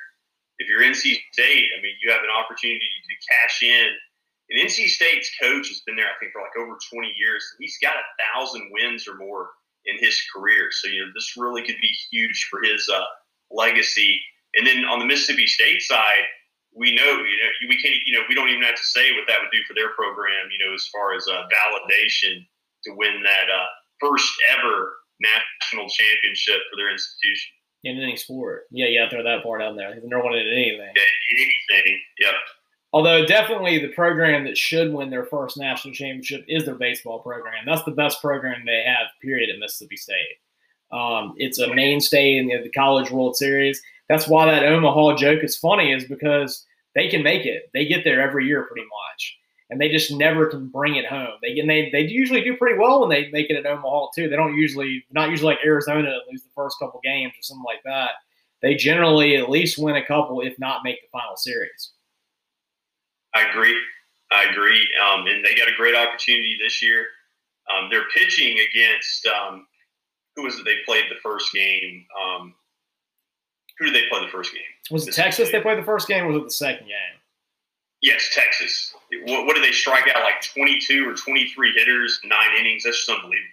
If 0.58 0.68
you're 0.68 0.82
NC 0.82 1.18
State, 1.32 1.66
I 1.76 1.82
mean, 1.82 1.98
you 2.00 2.12
have 2.12 2.22
an 2.22 2.30
opportunity 2.30 2.78
to 2.78 3.14
cash 3.28 3.62
in. 3.62 3.90
And 4.50 4.70
NC 4.70 4.86
State's 4.88 5.30
coach 5.42 5.68
has 5.68 5.82
been 5.84 5.96
there, 5.96 6.06
I 6.06 6.16
think, 6.20 6.32
for 6.32 6.42
like 6.42 6.56
over 6.56 6.78
20 6.92 7.12
years. 7.18 7.44
He's 7.58 7.76
got 7.82 7.96
a 7.96 8.06
thousand 8.22 8.70
wins 8.70 9.08
or 9.08 9.16
more 9.16 9.50
in 9.86 9.98
his 9.98 10.22
career. 10.34 10.68
So, 10.70 10.88
you 10.88 11.00
know, 11.00 11.12
this 11.14 11.34
really 11.36 11.62
could 11.62 11.80
be 11.82 11.90
huge 12.12 12.46
for 12.48 12.62
his 12.62 12.88
uh, 12.88 13.02
legacy. 13.50 14.20
And 14.54 14.64
then 14.64 14.84
on 14.84 15.00
the 15.00 15.06
Mississippi 15.06 15.48
State 15.48 15.82
side, 15.82 16.24
we 16.74 16.94
know, 16.94 17.22
you 17.22 17.38
know, 17.38 17.50
we 17.68 17.80
can't, 17.80 17.94
you 18.06 18.14
know, 18.14 18.22
we 18.28 18.34
don't 18.34 18.48
even 18.48 18.62
have 18.62 18.74
to 18.74 18.82
say 18.82 19.12
what 19.12 19.26
that 19.28 19.38
would 19.40 19.50
do 19.52 19.62
for 19.66 19.74
their 19.74 19.94
program, 19.94 20.50
you 20.50 20.58
know, 20.64 20.74
as 20.74 20.86
far 20.92 21.14
as 21.14 21.24
uh, 21.28 21.46
validation 21.46 22.44
to 22.84 22.90
win 22.94 23.22
that 23.22 23.46
uh, 23.48 23.66
first 24.00 24.28
ever 24.58 24.92
national 25.20 25.88
championship 25.88 26.60
for 26.70 26.76
their 26.76 26.90
institution. 26.90 27.54
In 27.84 28.00
any 28.00 28.16
sport. 28.16 28.64
Yeah, 28.70 28.86
yeah, 28.86 29.08
throw 29.08 29.22
that 29.22 29.42
part 29.42 29.62
out 29.62 29.76
there. 29.76 29.94
They've 29.94 30.02
never 30.04 30.24
won 30.24 30.34
it 30.34 30.46
in 30.46 30.52
anything. 30.52 30.92
Yeah, 30.96 31.02
anything, 31.72 32.00
yeah. 32.18 32.32
Although 32.92 33.26
definitely 33.26 33.78
the 33.78 33.92
program 33.92 34.44
that 34.44 34.56
should 34.56 34.92
win 34.92 35.10
their 35.10 35.26
first 35.26 35.58
national 35.58 35.94
championship 35.94 36.44
is 36.48 36.64
their 36.64 36.76
baseball 36.76 37.18
program. 37.18 37.64
That's 37.66 37.82
the 37.82 37.90
best 37.90 38.20
program 38.20 38.62
they 38.64 38.84
have, 38.86 39.08
period, 39.20 39.50
at 39.50 39.58
Mississippi 39.58 39.96
State. 39.96 40.38
Um, 40.93 41.34
it's 41.36 41.58
a 41.58 41.74
mainstay 41.74 42.36
in 42.36 42.46
the, 42.46 42.62
the 42.62 42.70
College 42.70 43.10
World 43.10 43.36
Series 43.36 43.82
that's 44.08 44.29
why 44.29 44.46
that 44.46 44.65
Omaha 44.65 45.17
joke 45.17 45.43
is 45.43 45.56
funny, 45.56 45.93
is 45.93 46.05
because 46.05 46.65
they 46.94 47.08
can 47.08 47.23
make 47.23 47.46
it. 47.46 47.70
They 47.73 47.87
get 47.87 48.05
there 48.05 48.20
every 48.20 48.46
year 48.46 48.65
pretty 48.65 48.87
much. 48.87 49.39
And 49.70 49.81
they 49.81 49.89
just 49.89 50.13
never 50.13 50.46
can 50.46 50.69
bring 50.69 50.96
it 50.96 51.06
home. 51.06 51.32
They 51.43 51.58
and 51.58 51.69
they 51.69 51.91
they 51.91 52.03
usually 52.03 52.43
do 52.43 52.56
pretty 52.56 52.79
well 52.79 53.01
when 53.01 53.08
they 53.08 53.31
make 53.31 53.51
it 53.51 53.56
at 53.56 53.67
Omaha 53.67 54.08
too. 54.15 54.29
They 54.29 54.37
don't 54.37 54.56
usually 54.56 55.05
not 55.11 55.31
usually 55.31 55.55
like 55.55 55.65
Arizona 55.65 56.15
lose 56.31 56.43
the 56.43 56.51
first 56.55 56.79
couple 56.79 57.01
games 57.03 57.32
or 57.32 57.43
something 57.43 57.65
like 57.65 57.82
that. 57.84 58.11
They 58.63 58.75
generally 58.75 59.37
at 59.37 59.51
least 59.51 59.79
win 59.79 59.96
a 59.96 60.06
couple, 60.06 60.41
if 60.43 60.58
not 60.58 60.84
make 60.84 61.01
the 61.01 61.08
final 61.11 61.37
series. 61.37 61.93
I 63.34 63.49
agree. 63.49 63.77
I 64.31 64.44
agree. 64.51 64.87
Um, 65.05 65.27
and 65.27 65.44
they 65.44 65.55
got 65.55 65.69
a 65.69 65.77
great 65.77 65.96
opportunity 65.96 66.56
this 66.63 66.82
year. 66.82 67.06
Um, 67.73 67.89
they're 67.91 68.08
pitching 68.15 68.58
against 68.58 69.27
um, 69.27 69.67
who 70.37 70.44
was 70.44 70.58
it? 70.58 70.65
They 70.65 70.77
played 70.84 71.05
the 71.11 71.20
first 71.23 71.53
game. 71.53 72.05
Um, 72.23 72.55
who 73.78 73.86
did 73.86 73.94
they 73.94 74.08
play 74.08 74.24
the 74.24 74.31
first 74.31 74.52
game? 74.52 74.62
Was 74.90 75.08
it 75.08 75.14
Texas 75.14 75.50
they 75.50 75.60
played 75.60 75.78
the 75.78 75.82
first 75.82 76.08
game, 76.08 76.24
or 76.24 76.28
was 76.28 76.36
it 76.36 76.44
the 76.44 76.50
second 76.50 76.86
game? 76.86 77.20
Yes, 78.02 78.31
Texas. 78.34 78.94
What, 79.26 79.46
what 79.46 79.54
did 79.54 79.64
they 79.64 79.72
strike 79.72 80.04
out 80.14 80.22
like 80.22 80.43
22 80.43 81.08
or 81.08 81.14
23 81.14 81.72
hitters, 81.72 82.20
nine 82.24 82.58
innings? 82.58 82.84
That's 82.84 82.98
just 82.98 83.08
unbelievable. 83.08 83.48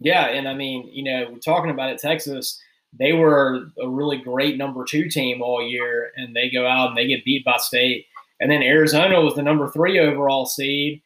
Yeah, 0.00 0.26
and 0.26 0.48
I 0.48 0.54
mean, 0.54 0.88
you 0.92 1.04
know, 1.04 1.28
we're 1.30 1.38
talking 1.38 1.70
about 1.70 1.90
it, 1.90 2.00
Texas. 2.00 2.60
They 2.98 3.12
were 3.12 3.68
a 3.80 3.88
really 3.88 4.16
great 4.18 4.58
number 4.58 4.84
two 4.84 5.08
team 5.08 5.40
all 5.42 5.66
year, 5.66 6.10
and 6.16 6.34
they 6.34 6.50
go 6.50 6.66
out 6.66 6.88
and 6.88 6.96
they 6.96 7.06
get 7.06 7.24
beat 7.24 7.44
by 7.44 7.56
State. 7.58 8.06
And 8.40 8.50
then 8.50 8.62
Arizona 8.62 9.20
was 9.20 9.36
the 9.36 9.42
number 9.42 9.70
three 9.70 10.00
overall 10.00 10.44
seed, 10.44 11.00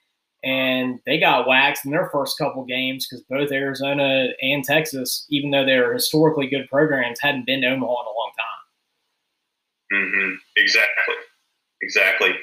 and 0.44 1.00
they 1.06 1.18
got 1.18 1.48
waxed 1.48 1.84
in 1.84 1.90
their 1.90 2.08
first 2.10 2.38
couple 2.38 2.64
games 2.64 3.06
because 3.06 3.24
both 3.28 3.50
Arizona 3.50 4.28
and 4.40 4.62
Texas, 4.64 5.26
even 5.30 5.50
though 5.50 5.64
they're 5.64 5.92
historically 5.92 6.46
good 6.46 6.68
programs, 6.68 7.20
hadn't 7.20 7.46
been 7.46 7.62
to 7.62 7.68
Omaha 7.68 7.92
in 8.00 8.06
a 8.06 8.16
long 8.16 8.32
time. 8.38 8.56
Mm-hmm. 9.92 10.34
Exactly. 10.56 11.14
Exactly. 11.82 12.34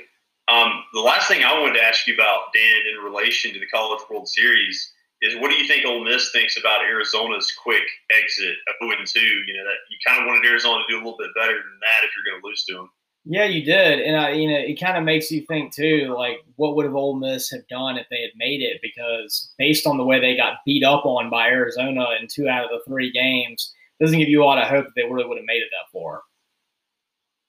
Um, 0.47 0.83
the 0.93 0.99
last 0.99 1.27
thing 1.27 1.43
I 1.43 1.59
wanted 1.59 1.79
to 1.79 1.83
ask 1.83 2.05
you 2.07 2.13
about, 2.13 2.51
Dan, 2.53 2.81
in 2.91 3.03
relation 3.03 3.53
to 3.53 3.59
the 3.59 3.67
College 3.67 4.01
World 4.09 4.27
Series, 4.27 4.91
is 5.21 5.39
what 5.39 5.49
do 5.49 5.55
you 5.55 5.65
think 5.67 5.85
Ole 5.85 6.03
Miss 6.03 6.31
thinks 6.31 6.57
about 6.57 6.83
Arizona's 6.83 7.51
quick 7.63 7.83
exit 8.11 8.55
of 8.67 8.75
0 8.83 8.99
2? 9.05 9.19
You 9.19 9.53
know, 9.55 9.63
that 9.63 9.79
you 9.89 9.97
kind 10.05 10.21
of 10.21 10.27
wanted 10.27 10.45
Arizona 10.45 10.83
to 10.83 10.91
do 10.91 10.97
a 10.97 11.03
little 11.03 11.17
bit 11.17 11.31
better 11.35 11.53
than 11.53 11.79
that 11.79 12.03
if 12.03 12.11
you're 12.11 12.27
going 12.27 12.41
to 12.41 12.47
lose 12.47 12.63
to 12.65 12.73
them. 12.75 12.89
Yeah, 13.25 13.45
you 13.45 13.63
did, 13.63 14.01
and 14.01 14.17
I, 14.17 14.31
you 14.31 14.49
know, 14.49 14.57
it 14.57 14.81
kind 14.81 14.97
of 14.97 15.05
makes 15.05 15.31
you 15.31 15.45
think 15.47 15.73
too, 15.73 16.13
like 16.17 16.43
what 16.57 16.75
would 16.75 16.85
have 16.85 16.95
Ole 16.95 17.15
Miss 17.15 17.49
have 17.51 17.65
done 17.69 17.95
if 17.95 18.05
they 18.09 18.19
had 18.19 18.35
made 18.35 18.61
it? 18.61 18.81
Because 18.81 19.53
based 19.57 19.87
on 19.87 19.97
the 19.97 20.03
way 20.03 20.19
they 20.19 20.35
got 20.35 20.59
beat 20.65 20.83
up 20.83 21.05
on 21.05 21.29
by 21.29 21.47
Arizona 21.47 22.05
in 22.19 22.27
two 22.27 22.49
out 22.49 22.65
of 22.65 22.69
the 22.69 22.83
three 22.85 23.13
games, 23.13 23.73
doesn't 24.01 24.19
give 24.19 24.27
you 24.27 24.43
a 24.43 24.45
lot 24.45 24.59
of 24.59 24.67
hope 24.67 24.85
that 24.85 24.91
they 24.95 25.07
really 25.07 25.25
would 25.25 25.37
have 25.37 25.47
made 25.47 25.63
it 25.63 25.71
that 25.71 25.87
far. 25.97 26.23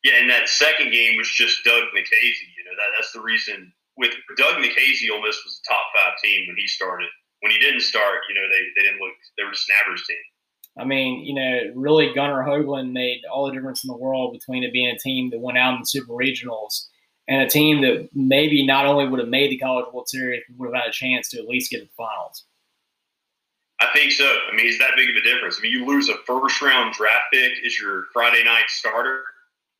Yeah, 0.04 0.20
and 0.20 0.30
that 0.30 0.48
second 0.48 0.92
game 0.92 1.16
was 1.16 1.28
just 1.28 1.64
Doug 1.64 1.82
Nikhazy. 1.90 2.46
You 2.54 2.64
know, 2.70 2.76
that, 2.78 2.94
that's 2.96 3.12
the 3.12 3.22
reason. 3.22 3.72
With 3.96 4.14
Doug 4.36 4.62
Nikhazy, 4.62 5.10
Ole 5.10 5.22
Miss 5.22 5.42
was 5.42 5.58
a 5.58 5.68
top 5.68 5.82
five 5.96 6.14
team 6.22 6.46
when 6.46 6.56
he 6.56 6.68
started. 6.68 7.08
When 7.40 7.50
he 7.50 7.58
didn't 7.58 7.80
start, 7.80 8.20
you 8.28 8.34
know, 8.36 8.46
they, 8.46 8.62
they 8.76 8.82
didn't 8.86 9.00
look. 9.00 9.14
They 9.36 9.44
were 9.44 9.50
just 9.50 9.68
an 9.68 9.76
average 9.82 10.04
team. 10.06 10.22
I 10.78 10.84
mean, 10.84 11.24
you 11.24 11.34
know, 11.34 11.72
really 11.74 12.12
Gunnar 12.14 12.44
Hoglund 12.44 12.92
made 12.92 13.22
all 13.32 13.46
the 13.46 13.52
difference 13.52 13.84
in 13.84 13.88
the 13.88 13.96
world 13.96 14.32
between 14.32 14.64
it 14.64 14.72
being 14.72 14.94
a 14.94 14.98
team 14.98 15.30
that 15.30 15.40
went 15.40 15.58
out 15.58 15.74
in 15.74 15.80
the 15.80 15.86
Super 15.86 16.12
Regionals 16.12 16.86
and 17.28 17.42
a 17.42 17.48
team 17.48 17.80
that 17.82 18.08
maybe 18.12 18.66
not 18.66 18.86
only 18.86 19.08
would 19.08 19.20
have 19.20 19.28
made 19.28 19.50
the 19.50 19.58
College 19.58 19.86
World 19.92 20.08
Series, 20.08 20.42
but 20.48 20.58
would 20.58 20.74
have 20.74 20.82
had 20.82 20.90
a 20.90 20.92
chance 20.92 21.30
to 21.30 21.38
at 21.38 21.46
least 21.46 21.70
get 21.70 21.78
to 21.78 21.84
the 21.84 21.90
finals. 21.96 22.44
I 23.80 23.88
think 23.94 24.12
so. 24.12 24.26
I 24.26 24.54
mean, 24.56 24.66
it's 24.66 24.78
that 24.78 24.96
big 24.96 25.10
of 25.10 25.16
a 25.16 25.22
difference. 25.22 25.58
I 25.58 25.62
mean, 25.62 25.72
you 25.72 25.86
lose 25.86 26.08
a 26.08 26.18
first 26.26 26.60
round 26.60 26.94
draft 26.94 27.32
pick 27.32 27.52
as 27.64 27.78
your 27.78 28.06
Friday 28.12 28.44
night 28.44 28.68
starter. 28.68 29.22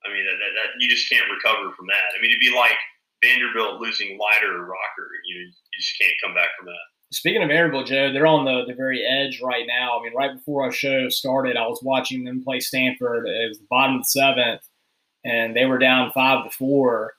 I 0.04 0.12
mean, 0.12 0.24
that, 0.26 0.36
that, 0.38 0.52
that 0.54 0.68
you 0.78 0.88
just 0.88 1.08
can't 1.10 1.30
recover 1.30 1.72
from 1.74 1.86
that. 1.86 2.12
I 2.16 2.20
mean, 2.20 2.30
it'd 2.30 2.40
be 2.40 2.54
like 2.54 2.76
Vanderbilt 3.22 3.80
losing 3.80 4.18
Leiter 4.18 4.52
or 4.52 4.66
Rocker. 4.66 5.08
You, 5.26 5.40
you 5.40 5.52
just 5.78 5.98
can't 5.98 6.14
come 6.22 6.34
back 6.34 6.48
from 6.58 6.66
that. 6.66 6.86
Speaking 7.14 7.42
of 7.42 7.49
Vanderbilt, 7.49 7.87
Joe, 7.87 8.12
they're 8.12 8.26
on 8.26 8.44
the, 8.44 8.64
the 8.66 8.75
very 8.75 9.04
edge 9.04 9.40
right 9.40 9.66
now. 9.68 9.99
I 9.99 10.02
mean, 10.02 10.14
right 10.14 10.35
before 10.35 10.64
our 10.64 10.73
show 10.73 11.09
started, 11.09 11.56
I 11.56 11.66
was 11.66 11.80
watching 11.83 12.25
them 12.25 12.42
play 12.42 12.59
Stanford. 12.59 13.28
It 13.28 13.49
was 13.49 13.59
the 13.59 13.66
bottom 13.71 13.97
of 13.97 14.02
the 14.02 14.06
seventh, 14.06 14.62
and 15.25 15.54
they 15.54 15.64
were 15.64 15.78
down 15.78 16.11
five 16.12 16.44
to 16.44 16.50
four. 16.50 17.14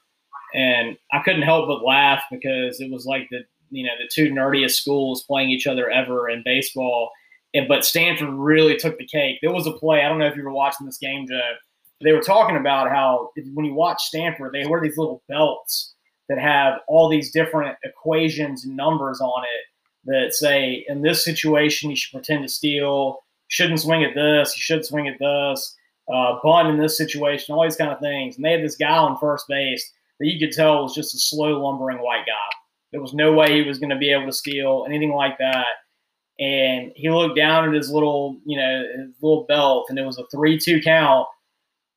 And 0.53 0.97
I 1.13 1.21
couldn't 1.23 1.43
help 1.43 1.67
but 1.67 1.83
laugh 1.83 2.23
because 2.29 2.79
it 2.81 2.91
was 2.91 3.05
like 3.05 3.27
the 3.31 3.43
you 3.69 3.85
know 3.85 3.93
the 3.97 4.09
two 4.13 4.31
nerdiest 4.31 4.71
schools 4.71 5.23
playing 5.23 5.49
each 5.49 5.65
other 5.65 5.89
ever 5.89 6.29
in 6.29 6.43
baseball. 6.43 7.11
And 7.53 7.67
but 7.67 7.85
Stanford 7.85 8.29
really 8.29 8.75
took 8.75 8.97
the 8.97 9.07
cake. 9.07 9.39
There 9.41 9.53
was 9.53 9.65
a 9.65 9.71
play. 9.71 10.03
I 10.03 10.09
don't 10.09 10.19
know 10.19 10.27
if 10.27 10.35
you 10.35 10.43
were 10.43 10.51
watching 10.51 10.85
this 10.85 10.97
game, 10.97 11.25
Joe. 11.27 11.53
They 12.01 12.11
were 12.11 12.21
talking 12.21 12.57
about 12.57 12.89
how 12.89 13.31
when 13.53 13.65
you 13.65 13.73
watch 13.73 14.03
Stanford, 14.03 14.51
they 14.51 14.67
wear 14.67 14.81
these 14.81 14.97
little 14.97 15.23
belts 15.29 15.93
that 16.27 16.37
have 16.37 16.79
all 16.87 17.07
these 17.07 17.31
different 17.31 17.77
equations 17.83 18.65
and 18.65 18.75
numbers 18.75 19.21
on 19.21 19.43
it 19.43 19.74
that 20.05 20.33
say 20.33 20.85
in 20.87 21.01
this 21.01 21.23
situation 21.23 21.89
you 21.89 21.95
should 21.95 22.13
pretend 22.13 22.43
to 22.43 22.49
steal, 22.53 23.19
shouldn't 23.47 23.79
swing 23.79 24.03
at 24.03 24.15
this, 24.15 24.55
you 24.55 24.61
should 24.61 24.85
swing 24.85 25.07
at 25.07 25.19
this, 25.19 25.75
uh, 26.13 26.37
bunt 26.43 26.67
in 26.67 26.77
this 26.77 26.97
situation, 26.97 27.53
all 27.53 27.63
these 27.63 27.75
kind 27.75 27.91
of 27.91 27.99
things. 27.99 28.35
And 28.35 28.45
they 28.45 28.51
had 28.51 28.63
this 28.63 28.77
guy 28.77 28.97
on 28.97 29.17
first 29.17 29.47
base 29.47 29.91
that 30.19 30.27
you 30.27 30.39
could 30.39 30.55
tell 30.55 30.83
was 30.83 30.95
just 30.95 31.15
a 31.15 31.19
slow 31.19 31.63
lumbering 31.63 31.97
white 31.97 32.25
guy. 32.25 32.55
There 32.91 33.01
was 33.01 33.13
no 33.13 33.33
way 33.33 33.53
he 33.53 33.67
was 33.67 33.79
going 33.79 33.89
to 33.89 33.97
be 33.97 34.11
able 34.11 34.27
to 34.27 34.33
steal 34.33 34.85
anything 34.87 35.13
like 35.13 35.37
that. 35.39 35.65
And 36.39 36.91
he 36.95 37.09
looked 37.09 37.35
down 37.35 37.67
at 37.67 37.73
his 37.73 37.89
little, 37.89 38.37
you 38.45 38.57
know, 38.57 38.83
his 38.97 39.15
little 39.21 39.45
belt, 39.45 39.87
and 39.89 39.97
it 39.97 40.05
was 40.05 40.17
a 40.17 40.25
three-two 40.27 40.81
count. 40.81 41.27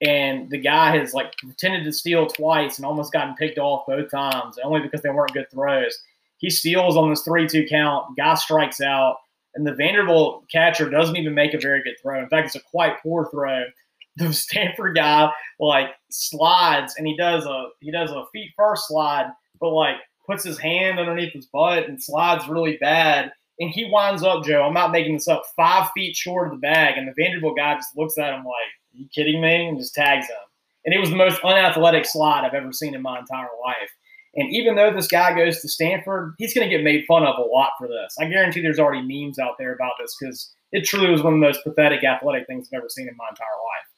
And 0.00 0.48
the 0.48 0.58
guy 0.58 0.96
has 0.96 1.12
like 1.12 1.36
pretended 1.38 1.84
to 1.84 1.92
steal 1.92 2.26
twice 2.26 2.78
and 2.78 2.86
almost 2.86 3.12
gotten 3.12 3.34
picked 3.34 3.58
off 3.58 3.86
both 3.86 4.10
times, 4.10 4.56
only 4.62 4.80
because 4.80 5.02
they 5.02 5.10
weren't 5.10 5.34
good 5.34 5.50
throws. 5.50 6.00
He 6.38 6.50
steals 6.50 6.96
on 6.96 7.10
this 7.10 7.22
3 7.22 7.46
2 7.46 7.66
count. 7.68 8.16
Guy 8.16 8.34
strikes 8.34 8.80
out. 8.80 9.16
And 9.54 9.66
the 9.66 9.74
Vanderbilt 9.74 10.44
catcher 10.50 10.88
doesn't 10.88 11.16
even 11.16 11.34
make 11.34 11.52
a 11.52 11.58
very 11.58 11.82
good 11.82 11.96
throw. 12.00 12.22
In 12.22 12.28
fact, 12.28 12.46
it's 12.46 12.56
a 12.56 12.60
quite 12.70 13.02
poor 13.02 13.28
throw. 13.30 13.64
The 14.16 14.32
Stanford 14.32 14.96
guy 14.96 15.30
like 15.60 15.90
slides 16.10 16.94
and 16.98 17.06
he 17.06 17.16
does 17.16 17.46
a 17.46 17.68
he 17.78 17.92
does 17.92 18.10
a 18.10 18.24
feet 18.32 18.50
first 18.56 18.88
slide, 18.88 19.30
but 19.60 19.68
like 19.68 19.94
puts 20.26 20.42
his 20.42 20.58
hand 20.58 20.98
underneath 20.98 21.32
his 21.32 21.46
butt 21.46 21.88
and 21.88 22.02
slides 22.02 22.48
really 22.48 22.78
bad. 22.78 23.30
And 23.60 23.70
he 23.70 23.88
winds 23.88 24.24
up, 24.24 24.44
Joe. 24.44 24.64
I'm 24.64 24.74
not 24.74 24.90
making 24.90 25.14
this 25.14 25.28
up. 25.28 25.44
Five 25.54 25.90
feet 25.94 26.16
short 26.16 26.48
of 26.48 26.54
the 26.54 26.66
bag, 26.66 26.98
and 26.98 27.06
the 27.06 27.14
Vanderbilt 27.16 27.56
guy 27.56 27.74
just 27.74 27.96
looks 27.96 28.18
at 28.18 28.34
him 28.34 28.44
like, 28.44 28.46
"Are 28.94 28.98
you 28.98 29.08
kidding 29.14 29.40
me?" 29.40 29.68
and 29.68 29.78
just 29.78 29.94
tags 29.94 30.26
him. 30.26 30.36
And 30.84 30.92
it 30.92 30.98
was 30.98 31.10
the 31.10 31.16
most 31.16 31.40
unathletic 31.44 32.04
slide 32.04 32.44
I've 32.44 32.54
ever 32.54 32.72
seen 32.72 32.96
in 32.96 33.02
my 33.02 33.18
entire 33.20 33.48
life. 33.64 33.90
And 34.38 34.54
even 34.54 34.76
though 34.76 34.92
this 34.92 35.08
guy 35.08 35.34
goes 35.34 35.60
to 35.62 35.68
Stanford, 35.68 36.34
he's 36.38 36.54
going 36.54 36.68
to 36.68 36.74
get 36.74 36.84
made 36.84 37.04
fun 37.08 37.24
of 37.24 37.36
a 37.38 37.42
lot 37.42 37.72
for 37.76 37.88
this. 37.88 38.14
I 38.20 38.26
guarantee 38.26 38.62
there's 38.62 38.78
already 38.78 39.02
memes 39.02 39.40
out 39.40 39.56
there 39.58 39.74
about 39.74 39.94
this 39.98 40.14
because 40.18 40.54
it 40.70 40.84
truly 40.84 41.10
was 41.10 41.24
one 41.24 41.34
of 41.34 41.40
the 41.40 41.46
most 41.46 41.64
pathetic 41.64 42.04
athletic 42.04 42.46
things 42.46 42.68
I've 42.72 42.78
ever 42.78 42.88
seen 42.88 43.08
in 43.08 43.16
my 43.16 43.26
entire 43.28 43.48
life. 43.48 43.88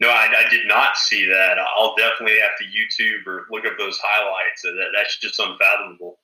No, 0.00 0.10
I, 0.10 0.46
I 0.46 0.48
did 0.48 0.68
not 0.68 0.96
see 0.96 1.26
that. 1.26 1.58
I'll 1.76 1.96
definitely 1.96 2.38
have 2.38 2.56
to 2.58 2.64
YouTube 2.66 3.26
or 3.26 3.46
look 3.50 3.66
up 3.66 3.76
those 3.78 3.98
highlights. 4.00 4.62
That, 4.62 4.90
that's 4.94 5.18
just 5.18 5.40
unfathomable. 5.40 6.20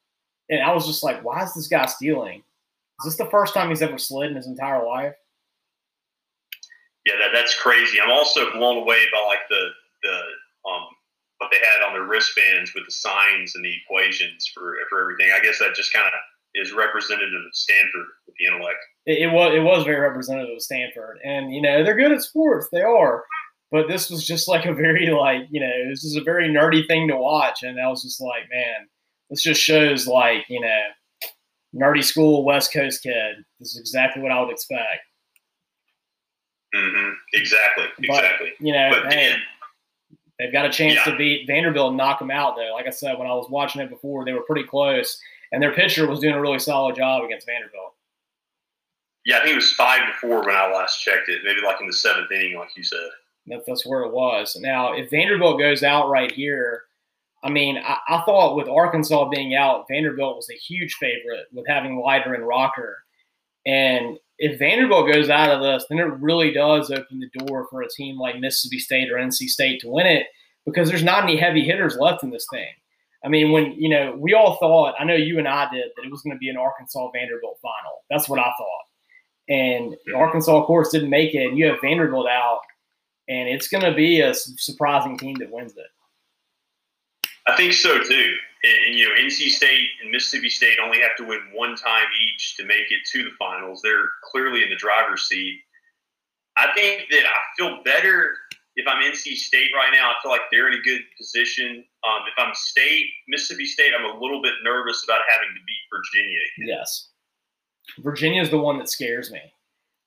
And 0.49 0.63
I 0.63 0.73
was 0.73 0.87
just 0.87 1.03
like, 1.03 1.25
why 1.25 1.43
is 1.43 1.55
this 1.55 1.67
guy 1.67 1.87
stealing? 1.87 2.45
Is 3.01 3.05
this 3.05 3.17
the 3.17 3.31
first 3.31 3.53
time 3.53 3.71
he's 3.71 3.83
ever 3.83 3.99
slid 3.99 4.31
in 4.31 4.37
his 4.37 4.47
entire 4.47 4.87
life? 4.87 5.15
Yeah, 7.05 7.15
that, 7.19 7.31
that's 7.35 7.59
crazy. 7.59 7.99
I'm 8.01 8.13
also 8.13 8.53
blown 8.53 8.77
away 8.77 8.99
by 9.13 9.25
like 9.27 9.49
the 9.49 9.71
the 10.05 10.19
um, 10.71 10.87
what 11.43 11.51
they 11.51 11.59
had 11.59 11.87
on 11.87 11.93
their 11.93 12.07
wristbands 12.07 12.73
with 12.75 12.85
the 12.87 12.93
signs 12.93 13.55
and 13.55 13.65
the 13.65 13.75
equations 13.85 14.51
for 14.55 14.77
for 14.89 15.03
everything. 15.03 15.33
I 15.35 15.41
guess 15.41 15.59
that 15.59 15.75
just 15.75 15.93
kind 15.93 16.07
of 16.07 16.13
is 16.55 16.73
representative 16.73 17.33
of 17.35 17.55
Stanford 17.55 18.07
with 18.27 18.37
the 18.39 18.47
intellect. 18.47 18.79
It, 19.07 19.23
it, 19.23 19.33
was 19.33 19.55
it 19.55 19.63
was 19.63 19.85
very 19.85 20.01
representative 20.01 20.55
of 20.55 20.63
Stanford, 20.63 21.19
and 21.25 21.53
you 21.53 21.61
know 21.61 21.83
they're 21.83 21.97
good 21.97 22.13
at 22.13 22.23
sports. 22.23 22.69
They 22.73 22.83
are, 22.83 23.25
but 23.71 23.89
this 23.89 24.11
was 24.11 24.27
just 24.27 24.49
like 24.49 24.67
a 24.67 24.75
very 24.75 25.11
like 25.11 25.43
you 25.51 25.61
know 25.61 25.89
this 25.91 26.05
is 26.05 26.17
a 26.17 26.23
very 26.23 26.49
nerdy 26.49 26.87
thing 26.87 27.09
to 27.09 27.17
watch, 27.17 27.63
and 27.63 27.81
I 27.81 27.89
was 27.89 28.03
just 28.03 28.21
like, 28.21 28.49
man, 28.51 28.89
this 29.31 29.43
just 29.43 29.61
shows 29.61 30.07
like 30.07 30.45
you 30.49 30.61
know 30.61 30.81
nerdy 31.75 32.05
school 32.05 32.45
West 32.45 32.73
Coast 32.73 33.03
kid. 33.03 33.37
This 33.59 33.75
is 33.75 33.81
exactly 33.81 34.23
what 34.23 34.33
I 34.33 34.41
would 34.41 34.53
expect. 34.53 35.03
Mm-hmm. 36.75 37.11
Exactly. 37.35 37.85
But, 38.09 38.25
exactly. 38.25 38.53
You 38.61 38.73
know, 38.73 38.91
but 38.91 39.13
hey, 39.13 39.35
They've 40.43 40.53
got 40.53 40.67
a 40.67 40.71
chance 40.71 40.95
Yeah. 40.95 41.13
to 41.13 41.17
beat 41.17 41.47
Vanderbilt 41.47 41.89
and 41.91 41.97
knock 41.97 42.19
them 42.19 42.31
out, 42.31 42.57
though. 42.57 42.73
Like 42.73 42.87
I 42.87 42.91
said, 42.91 43.17
when 43.19 43.29
I 43.29 43.35
was 43.35 43.49
watching 43.49 43.81
it 43.81 43.91
before, 43.91 44.25
they 44.25 44.33
were 44.33 44.43
pretty 44.43 44.65
close, 44.67 45.21
and 45.53 45.63
their 45.63 45.73
pitcher 45.73 46.07
was 46.09 46.21
doing 46.21 46.35
a 46.35 46.41
really 46.41 46.59
solid 46.59 46.97
job 46.97 47.25
against 47.25 47.47
Vanderbilt. 47.47 47.95
yeah, 49.25 49.37
I 49.39 49.41
think 49.43 49.53
it 49.53 49.57
was 49.57 49.73
five 49.75 50.01
to 50.01 50.13
four 50.21 50.41
when 50.45 50.57
I 50.57 50.73
last 50.73 51.01
checked 51.03 51.29
it. 51.29 51.43
Maybe 51.45 51.61
like 51.65 51.81
in 51.81 51.87
the 51.87 51.93
seventh 51.93 52.31
inning, 52.33 52.59
like 52.59 52.77
you 52.77 52.83
said. 52.83 52.99
That, 53.47 53.65
that's 53.67 53.87
where 53.87 54.03
it 54.03 54.13
was. 54.13 54.57
Now, 54.61 54.93
if 54.95 55.11
Vanderbilt 55.11 55.59
goes 55.61 55.83
out 55.85 56.09
right 56.11 56.31
here, 56.33 56.85
I 57.45 57.51
mean, 57.51 57.77
I, 57.79 57.99
I 58.09 58.23
thought 58.23 58.57
with 58.57 58.69
Arkansas 58.69 59.29
being 59.29 59.55
out, 59.55 59.87
Vanderbilt 59.89 60.37
was 60.37 60.51
a 60.51 60.55
huge 60.55 60.95
favorite 60.95 61.47
with 61.53 61.67
having 61.69 62.01
Leiter 62.01 62.35
and 62.35 62.47
Rocker. 62.47 62.99
And 63.67 64.19
if 64.43 64.59
Vanderbilt 64.59 65.13
goes 65.13 65.31
out 65.31 65.51
of 65.51 65.63
this, 65.63 65.87
then 65.89 66.01
it 66.01 66.21
really 66.21 66.53
does 66.53 66.91
open 66.91 67.21
the 67.21 67.45
door 67.45 67.69
for 67.71 67.83
a 67.83 67.89
team 67.89 68.19
like 68.19 68.41
Mississippi 68.41 68.81
State 68.81 69.09
or 69.09 69.15
NC 69.15 69.49
State 69.49 69.81
to 69.83 69.89
win 69.89 70.05
it 70.05 70.27
because 70.67 70.89
there's 70.89 71.05
not 71.05 71.23
any 71.23 71.37
heavy 71.37 71.65
hitters 71.65 71.97
left 71.97 72.25
in 72.25 72.31
this 72.31 72.47
thing. 72.53 72.67
I 73.25 73.29
mean, 73.29 73.53
when, 73.53 73.73
you 73.81 73.89
know, 73.89 74.17
we 74.19 74.35
all 74.35 74.57
thought, 74.57 74.97
I 74.99 75.05
know 75.05 75.15
you 75.15 75.39
and 75.39 75.47
I 75.47 75.71
did, 75.71 75.93
that 75.95 76.05
it 76.05 76.11
was 76.11 76.23
going 76.23 76.35
to 76.35 76.41
be 76.41 76.49
an 76.49 76.57
Arkansas 76.57 77.13
Vanderbilt 77.13 77.61
final. 77.63 78.03
That's 78.11 78.29
what 78.29 78.41
I 78.41 78.51
thought. 78.59 78.85
And 79.49 79.97
Arkansas, 80.13 80.59
of 80.59 80.67
course, 80.67 80.91
didn't 80.91 81.11
make 81.11 81.37
it. 81.37 81.47
And 81.47 81.57
you 81.57 81.67
have 81.67 81.81
Vanderbilt 81.81 82.27
out, 82.27 82.63
and 83.29 83.49
it's 83.49 83.69
going 83.69 83.85
to 83.85 83.95
be 83.95 84.23
a 84.23 84.35
surprising 84.35 85.17
team 85.17 85.37
that 85.37 85.53
wins 85.53 85.77
it. 85.77 85.87
I 87.47 87.55
think 87.55 87.75
so 87.75 88.03
too. 88.03 88.35
And, 88.65 88.87
and, 88.87 88.99
you 88.99 89.09
know, 89.09 89.15
NC 89.15 89.51
State 89.51 89.89
and 90.03 90.11
Mississippi 90.11 90.49
State 90.49 90.79
only 90.83 91.01
have 91.01 91.17
to 91.17 91.25
win 91.25 91.41
one 91.53 91.75
time 91.75 92.07
each 92.25 92.57
to 92.57 92.65
make 92.65 92.91
it 92.91 93.01
to 93.13 93.25
the 93.25 93.31
finals. 93.39 93.81
They're 93.83 94.09
clearly 94.31 94.63
in 94.63 94.71
the 94.71 94.77
driver's 94.77 95.23
seat. 95.23 95.61
I 96.57 96.69
think 96.75 97.05
that 97.11 97.25
I 97.25 97.39
feel 97.57 97.83
better 97.83 98.35
if 98.77 98.87
I'm 98.87 99.03
NC 99.03 99.35
State 99.35 99.71
right 99.75 99.91
now. 99.93 100.11
I 100.11 100.15
feel 100.23 100.31
like 100.31 100.43
they're 100.51 100.69
in 100.69 100.79
a 100.79 100.83
good 100.83 101.01
position. 101.19 101.85
Um, 102.07 102.23
if 102.27 102.35
I'm 102.39 102.55
State, 102.55 103.07
Mississippi 103.29 103.67
State, 103.67 103.93
I'm 103.99 104.05
a 104.05 104.21
little 104.21 104.43
bit 104.43 104.55
nervous 104.63 105.03
about 105.05 105.21
having 105.31 105.49
to 105.49 105.61
beat 105.67 105.83
Virginia. 105.93 106.41
Yes. 106.59 107.09
Virginia 107.99 108.43
is 108.43 108.51
the 108.51 108.59
one 108.59 108.79
that 108.79 108.89
scares 108.89 109.31
me. 109.31 109.41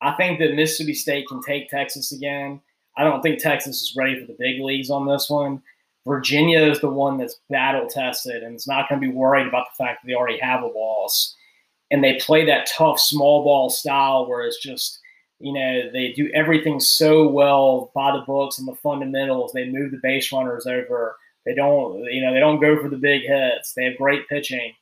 I 0.02 0.14
think 0.14 0.40
that 0.40 0.56
Mississippi 0.56 0.94
State 0.94 1.28
can 1.28 1.42
take 1.42 1.70
Texas 1.70 2.12
again. 2.12 2.62
I 2.98 3.04
don't 3.04 3.22
think 3.22 3.40
Texas 3.40 3.82
is 3.82 3.96
ready 3.98 4.20
for 4.20 4.26
the 4.26 4.38
big 4.40 4.62
leagues 4.62 4.90
on 4.90 5.08
this 5.08 5.30
one. 5.30 5.62
Virginia 6.08 6.62
is 6.62 6.80
the 6.82 6.90
one 6.90 7.18
that's 7.18 7.40
battle 7.50 7.88
tested 7.88 8.44
and 8.44 8.54
it's 8.54 8.68
not 8.68 8.88
going 8.88 9.02
to 9.02 9.08
be 9.08 9.14
worried 9.14 9.48
about 9.48 9.68
the 9.72 9.84
fact 9.84 10.02
that 10.02 10.08
they 10.08 10.16
already 10.16 10.40
have 10.40 10.62
a 10.62 10.68
loss. 10.68 11.36
And 11.92 12.04
they 12.04 12.16
play 12.16 12.46
that 12.46 12.70
tough 12.76 13.00
small 13.00 13.44
ball 13.44 13.70
style 13.70 14.28
where 14.28 14.46
it's 14.46 14.62
just, 14.62 15.00
you 15.40 15.54
know, 15.54 15.90
they 15.92 16.14
do 16.14 16.30
everything 16.34 16.80
so 16.80 17.28
well 17.28 17.92
by 17.96 18.12
the 18.12 18.24
books 18.26 18.60
and 18.60 18.68
the 18.68 18.76
fundamentals. 18.76 19.52
They 19.52 19.70
move 19.70 19.92
the 19.92 20.00
base 20.02 20.32
runners 20.32 20.66
over. 20.66 21.18
They 21.46 21.54
don't, 21.54 22.04
you 22.12 22.22
know, 22.22 22.34
they 22.34 22.40
don't 22.40 22.60
go 22.60 22.82
for 22.82 22.90
the 22.90 22.98
big 22.98 23.22
hits. 23.22 23.74
They 23.74 23.86
have 23.86 23.98
great 23.98 24.28
pitching 24.28 24.74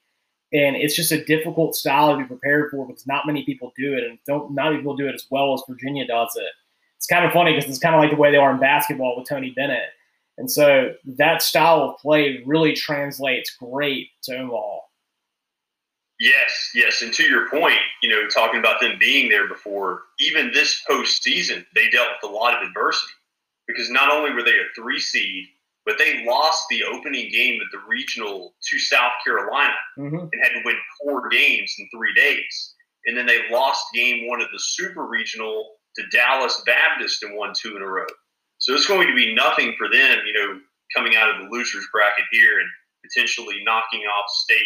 and 0.53 0.75
it's 0.75 0.96
just 0.96 1.12
a 1.12 1.25
difficult 1.25 1.75
style 1.75 2.12
to 2.12 2.18
be 2.18 2.27
prepared 2.27 2.70
for 2.70 2.86
because 2.86 3.08
not 3.08 3.25
many 3.25 3.44
people 3.44 3.74
do 3.75 3.96
it, 3.96 4.03
and 4.03 4.20
don't 4.25 4.53
not 4.53 4.65
many 4.65 4.77
people 4.77 4.96
do 4.96 5.08
it 5.08 5.15
as 5.15 5.25
well 5.32 5.53
as 5.53 5.63
Virginia 5.68 6.06
does 6.06 6.36
it. 6.36 6.51
It's 6.98 7.08
kind 7.08 7.25
of 7.25 7.34
funny 7.34 7.53
because 7.53 7.70
it's 7.70 7.80
kind 7.80 7.96
of 7.96 8.01
like 8.01 8.12
the 8.12 8.18
way 8.18 8.32
they 8.32 8.38
are 8.38 8.51
in 8.51 8.60
basketball 8.60 9.18
with 9.18 9.27
Tony 9.27 9.50
Bennett. 9.50 9.89
And 10.38 10.50
so 10.50 10.94
that 11.18 11.42
style 11.42 11.82
of 11.82 11.98
play 12.00 12.44
really 12.46 12.74
translates 12.74 13.56
great 13.56 14.10
to 14.24 14.38
Omaha. 14.38 14.80
Yes, 16.20 16.72
yes. 16.74 17.02
And 17.02 17.13
to 17.13 17.24
your 17.24 17.50
point, 17.50 17.80
you 18.02 18.10
know, 18.10 18.28
talking 18.28 18.60
about 18.60 18.80
them 18.80 18.98
being 19.00 19.30
there 19.30 19.48
before, 19.48 20.04
even 20.20 20.52
this 20.54 20.82
postseason, 20.90 21.66
they 21.75 21.90
dealt 21.90 22.08
with 22.22 22.32
a 22.32 22.34
lot 22.34 22.56
of 22.56 22.68
adversity 22.68 23.12
because 23.68 23.90
not 23.90 24.12
only 24.12 24.32
were 24.34 24.44
they 24.44 24.52
a 24.52 24.63
three 24.75 25.00
seed, 25.00 25.48
but 25.86 25.98
they 25.98 26.25
lost 26.25 26.63
the 26.70 26.84
opening 26.84 27.30
game 27.30 27.60
at 27.60 27.68
the 27.72 27.86
regional 27.88 28.54
to 28.70 28.80
South 28.80 29.12
Carolina 29.25 29.74
mm-hmm. 29.98 30.16
and 30.16 30.42
had 30.42 30.54
to 30.54 30.62
win 30.63 30.75
four 31.02 31.28
games 31.30 31.75
in 31.78 31.90
three 31.94 32.13
days. 32.13 32.74
And 33.06 33.18
then 33.18 33.25
they 33.25 33.50
lost 33.52 33.84
game 33.94 34.28
one 34.28 34.42
of 34.42 34.48
the 34.54 34.60
super 34.60 35.06
regional 35.06 35.72
to 35.96 36.08
Dallas 36.08 36.62
Baptist 36.66 37.24
and 37.24 37.36
won 37.36 37.54
two 37.60 37.75
in 37.75 37.82
a 37.82 37.86
row. 37.88 38.06
So 38.63 38.74
it's 38.74 38.88
going 38.88 39.10
to 39.10 39.13
be 39.13 39.36
nothing 39.36 39.75
for 39.77 39.89
them, 39.89 40.20
you 40.25 40.32
know, 40.32 40.58
coming 40.96 41.17
out 41.17 41.29
of 41.29 41.36
the 41.41 41.50
losers 41.51 41.86
bracket 41.91 42.24
here 42.32 42.62
and 42.62 42.70
potentially 43.03 43.62
knocking 43.65 44.03
off 44.03 44.29
state 44.29 44.58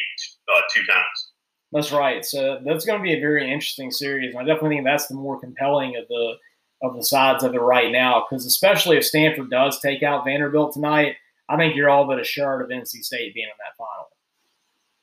uh, 0.55 0.61
two 0.71 0.83
times. 0.85 1.31
That's 1.71 1.91
right. 1.91 2.23
So 2.23 2.59
that's 2.63 2.85
going 2.85 2.99
to 2.99 3.03
be 3.03 3.15
a 3.15 3.19
very 3.19 3.51
interesting 3.51 3.89
series. 3.89 4.35
And 4.35 4.39
I 4.39 4.45
definitely 4.45 4.75
think 4.75 4.85
that's 4.85 5.07
the 5.07 5.15
more 5.15 5.39
compelling 5.39 5.95
of 5.95 6.07
the 6.09 6.35
of 6.83 6.95
the 6.95 7.03
sides 7.03 7.43
of 7.43 7.55
it 7.55 7.59
right 7.59 7.91
now. 7.91 8.23
Because 8.29 8.45
especially 8.45 8.97
if 8.97 9.03
Stanford 9.03 9.49
does 9.49 9.79
take 9.79 10.03
out 10.03 10.25
Vanderbilt 10.25 10.73
tonight, 10.73 11.15
I 11.49 11.57
think 11.57 11.75
you're 11.75 11.89
all 11.89 12.05
but 12.05 12.19
assured 12.19 12.61
of 12.61 12.69
NC 12.69 13.03
State 13.03 13.33
being 13.33 13.47
in 13.47 13.57
that 13.57 13.75
final. 13.79 14.09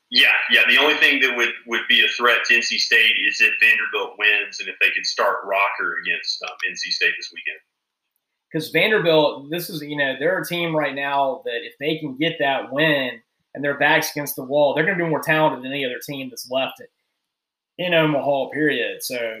Yeah, 0.09 0.31
yeah. 0.49 0.61
The 0.69 0.77
only 0.77 0.95
thing 0.95 1.19
that 1.19 1.35
would, 1.35 1.51
would 1.67 1.85
be 1.89 2.05
a 2.05 2.07
threat 2.15 2.45
to 2.45 2.53
NC 2.53 2.79
State 2.79 3.15
is 3.27 3.41
if 3.41 3.51
Vanderbilt 3.59 4.17
wins 4.17 4.61
and 4.61 4.69
if 4.69 4.75
they 4.79 4.89
can 4.91 5.03
start 5.03 5.43
Rocker 5.43 5.97
against 6.01 6.41
um, 6.43 6.55
NC 6.71 6.93
State 6.93 7.13
this 7.17 7.33
weekend. 7.33 7.59
Because 8.55 8.69
Vanderbilt, 8.69 9.49
this 9.49 9.69
is 9.69 9.81
you 9.81 9.97
know 9.97 10.15
they're 10.17 10.39
a 10.39 10.45
team 10.45 10.73
right 10.73 10.95
now 10.95 11.41
that 11.43 11.59
if 11.63 11.73
they 11.77 11.97
can 11.97 12.15
get 12.15 12.37
that 12.39 12.71
win 12.71 13.19
and 13.53 13.61
their 13.61 13.77
backs 13.77 14.11
against 14.11 14.37
the 14.37 14.45
wall, 14.45 14.73
they're 14.73 14.85
going 14.85 14.97
to 14.97 15.03
be 15.03 15.09
more 15.09 15.21
talented 15.21 15.61
than 15.61 15.73
any 15.73 15.83
other 15.83 15.99
team 16.01 16.29
that's 16.29 16.49
left 16.49 16.81
in 17.77 17.93
Omaha. 17.93 18.51
Period. 18.51 19.03
So 19.03 19.39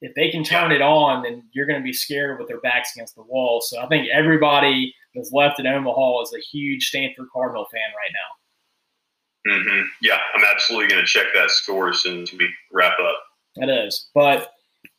if 0.00 0.14
they 0.14 0.30
can 0.30 0.44
turn 0.44 0.72
it 0.72 0.80
on, 0.80 1.24
then 1.24 1.42
you're 1.52 1.66
going 1.66 1.78
to 1.78 1.84
be 1.84 1.92
scared 1.92 2.38
with 2.38 2.48
their 2.48 2.60
backs 2.62 2.92
against 2.96 3.16
the 3.16 3.22
wall. 3.24 3.60
So 3.60 3.82
I 3.82 3.86
think 3.86 4.08
everybody 4.10 4.94
that's 5.14 5.30
left 5.30 5.60
in 5.60 5.66
Omaha 5.66 6.22
is 6.22 6.34
a 6.34 6.40
huge 6.40 6.86
Stanford 6.86 7.26
Cardinal 7.34 7.66
fan 7.70 7.82
right 7.98 8.12
now. 8.14 9.58
Mm-hmm. 9.58 9.82
Yeah, 10.00 10.20
I'm 10.34 10.44
absolutely 10.50 10.88
going 10.88 11.02
to 11.02 11.06
check 11.06 11.26
that 11.34 11.50
score 11.50 11.90
as 11.90 12.00
soon 12.00 12.22
as 12.22 12.32
we 12.32 12.48
wrap 12.72 12.98
up. 12.98 13.16
It 13.56 13.68
is, 13.68 14.08
but 14.14 14.53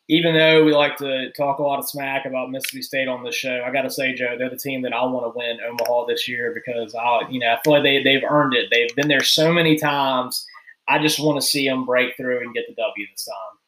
even 0.08 0.34
though 0.34 0.64
we 0.64 0.72
like 0.72 0.96
to 0.98 1.32
talk 1.32 1.58
a 1.58 1.62
lot 1.62 1.80
of 1.80 1.88
smack 1.88 2.26
about 2.26 2.50
Mississippi 2.50 2.82
State 2.82 3.08
on 3.08 3.24
this 3.24 3.34
show, 3.34 3.62
I 3.66 3.72
got 3.72 3.82
to 3.82 3.90
say, 3.90 4.14
Joe, 4.14 4.36
they're 4.38 4.50
the 4.50 4.56
team 4.56 4.82
that 4.82 4.92
I 4.92 5.04
want 5.04 5.26
to 5.26 5.36
win 5.36 5.58
Omaha 5.66 6.06
this 6.06 6.28
year 6.28 6.52
because 6.54 6.94
I, 6.94 7.28
you 7.28 7.40
know, 7.40 7.52
I 7.52 7.58
feel 7.64 7.72
like 7.72 7.82
they 7.82 8.02
they've 8.02 8.22
earned 8.28 8.54
it. 8.54 8.68
They've 8.70 8.94
been 8.94 9.08
there 9.08 9.24
so 9.24 9.52
many 9.52 9.76
times. 9.76 10.46
I 10.88 11.00
just 11.00 11.18
want 11.18 11.40
to 11.40 11.46
see 11.46 11.66
them 11.66 11.84
break 11.84 12.16
through 12.16 12.40
and 12.40 12.54
get 12.54 12.66
the 12.68 12.74
W 12.74 13.06
this 13.10 13.24
time. 13.24 13.58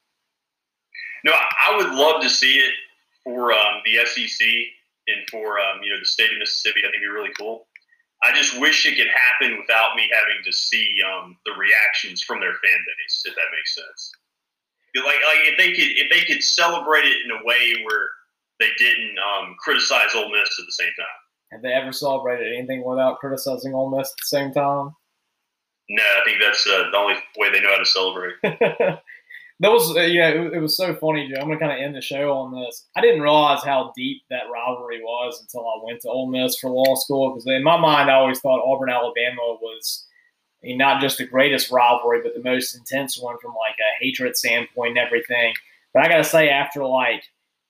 No, 1.25 1.33
I 1.33 1.77
would 1.77 1.91
love 1.91 2.23
to 2.23 2.31
see 2.31 2.59
it 2.59 2.73
for 3.25 3.53
um, 3.53 3.83
the 3.85 4.07
SEC 4.07 4.47
and 5.09 5.29
for 5.31 5.59
um, 5.59 5.81
you 5.83 5.93
know 5.93 5.99
the 5.99 6.07
state 6.07 6.33
of 6.33 6.39
Mississippi. 6.39 6.81
I 6.81 6.91
think 6.91 7.03
it'd 7.03 7.03
be 7.03 7.07
really 7.09 7.35
cool. 7.37 7.67
I 8.23 8.33
just 8.33 8.61
wish 8.61 8.87
it 8.87 8.97
could 8.97 9.11
happen 9.11 9.59
without 9.59 9.97
me 9.97 10.09
having 10.13 10.43
to 10.45 10.53
see 10.53 10.89
um, 11.07 11.37
the 11.47 11.53
reactions 11.53 12.23
from 12.23 12.41
their 12.41 12.55
fan 12.55 12.79
base, 12.79 13.23
if 13.25 13.35
that 13.35 13.47
makes 13.55 13.75
sense. 13.75 14.13
Like, 14.97 15.05
like 15.05 15.45
if 15.45 15.59
they 15.59 15.73
could 15.73 15.91
if 15.97 16.11
they 16.11 16.25
could 16.25 16.43
celebrate 16.43 17.05
it 17.05 17.17
in 17.25 17.31
a 17.31 17.45
way 17.45 17.85
where 17.85 18.09
they 18.59 18.71
didn't 18.79 19.17
um, 19.19 19.55
criticize 19.59 20.15
Ole 20.15 20.31
Miss 20.31 20.49
at 20.59 20.67
the 20.67 20.73
same 20.73 20.93
time. 20.99 21.07
Have 21.53 21.63
they 21.63 21.73
ever 21.73 21.93
celebrated 21.93 22.53
anything 22.53 22.85
without 22.85 23.19
criticizing 23.19 23.75
Ole 23.75 23.97
Miss 23.97 24.11
at 24.11 24.17
the 24.17 24.27
same 24.27 24.53
time? 24.53 24.95
No, 25.91 26.03
I 26.03 26.25
think 26.25 26.39
that's 26.43 26.67
uh, 26.67 26.91
the 26.91 26.97
only 26.97 27.15
way 27.39 27.51
they 27.51 27.61
know 27.61 27.73
how 27.73 27.79
to 27.79 27.87
celebrate. 27.87 28.35
that 28.43 29.71
was 29.73 29.97
uh, 29.97 30.01
yeah, 30.01 30.29
it, 30.29 30.55
it, 30.55 30.61
was 30.61 30.77
so 30.77 30.95
funny, 30.97 31.29
Joe. 31.29 31.41
I'm 31.41 31.49
gonna 31.49 31.59
kind 31.59 31.73
of 31.73 31.79
end 31.79 31.95
the 31.95 32.03
show 32.03 32.33
on 32.33 32.53
this. 32.53 32.87
I 32.95 33.01
didn't 33.01 33.23
realize 33.23 33.65
how 33.65 33.93
deep 33.97 34.23
that 34.29 34.51
rivalry 34.53 35.01
was 35.01 35.41
until 35.41 35.67
I 35.67 35.85
went 35.85 36.03
to 36.03 36.09
Ole 36.09 36.31
Miss 36.31 36.59
for 36.59 36.69
law 36.69 36.95
school 36.97 37.31
because 37.31 37.47
in 37.47 37.65
my 37.65 37.79
mind, 37.79 38.11
I 38.11 38.15
always 38.15 38.41
thought 38.41 38.63
Auburn 38.63 38.91
Alabama 38.91 39.57
was 39.63 40.07
not 40.63 41.01
just 41.01 41.19
the 41.19 41.27
greatest 41.27 41.71
rivalry, 41.71 42.21
but 42.23 42.35
the 42.35 42.43
most 42.43 42.75
intense 42.75 43.19
one 43.19 43.39
from 43.39 43.53
like 43.53 43.77
a 43.79 44.05
hatred 44.05 44.37
standpoint 44.37 44.91
and 44.91 44.99
everything. 44.99 45.55
But 45.93 46.05
I 46.05 46.09
gotta 46.09 46.25
say, 46.25 46.49
after 46.49 46.85
like 46.85 47.23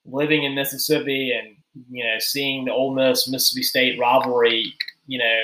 living 0.05 0.45
in 0.45 0.55
Mississippi 0.55 1.33
and 1.33 1.57
you 1.91 2.05
know 2.05 2.19
seeing 2.19 2.65
the 2.65 2.73
Ole 2.73 2.95
Miss 2.95 3.29
Mississippi 3.29 3.63
State 3.63 3.99
rivalry, 3.99 4.75
you 5.07 5.19
know, 5.19 5.41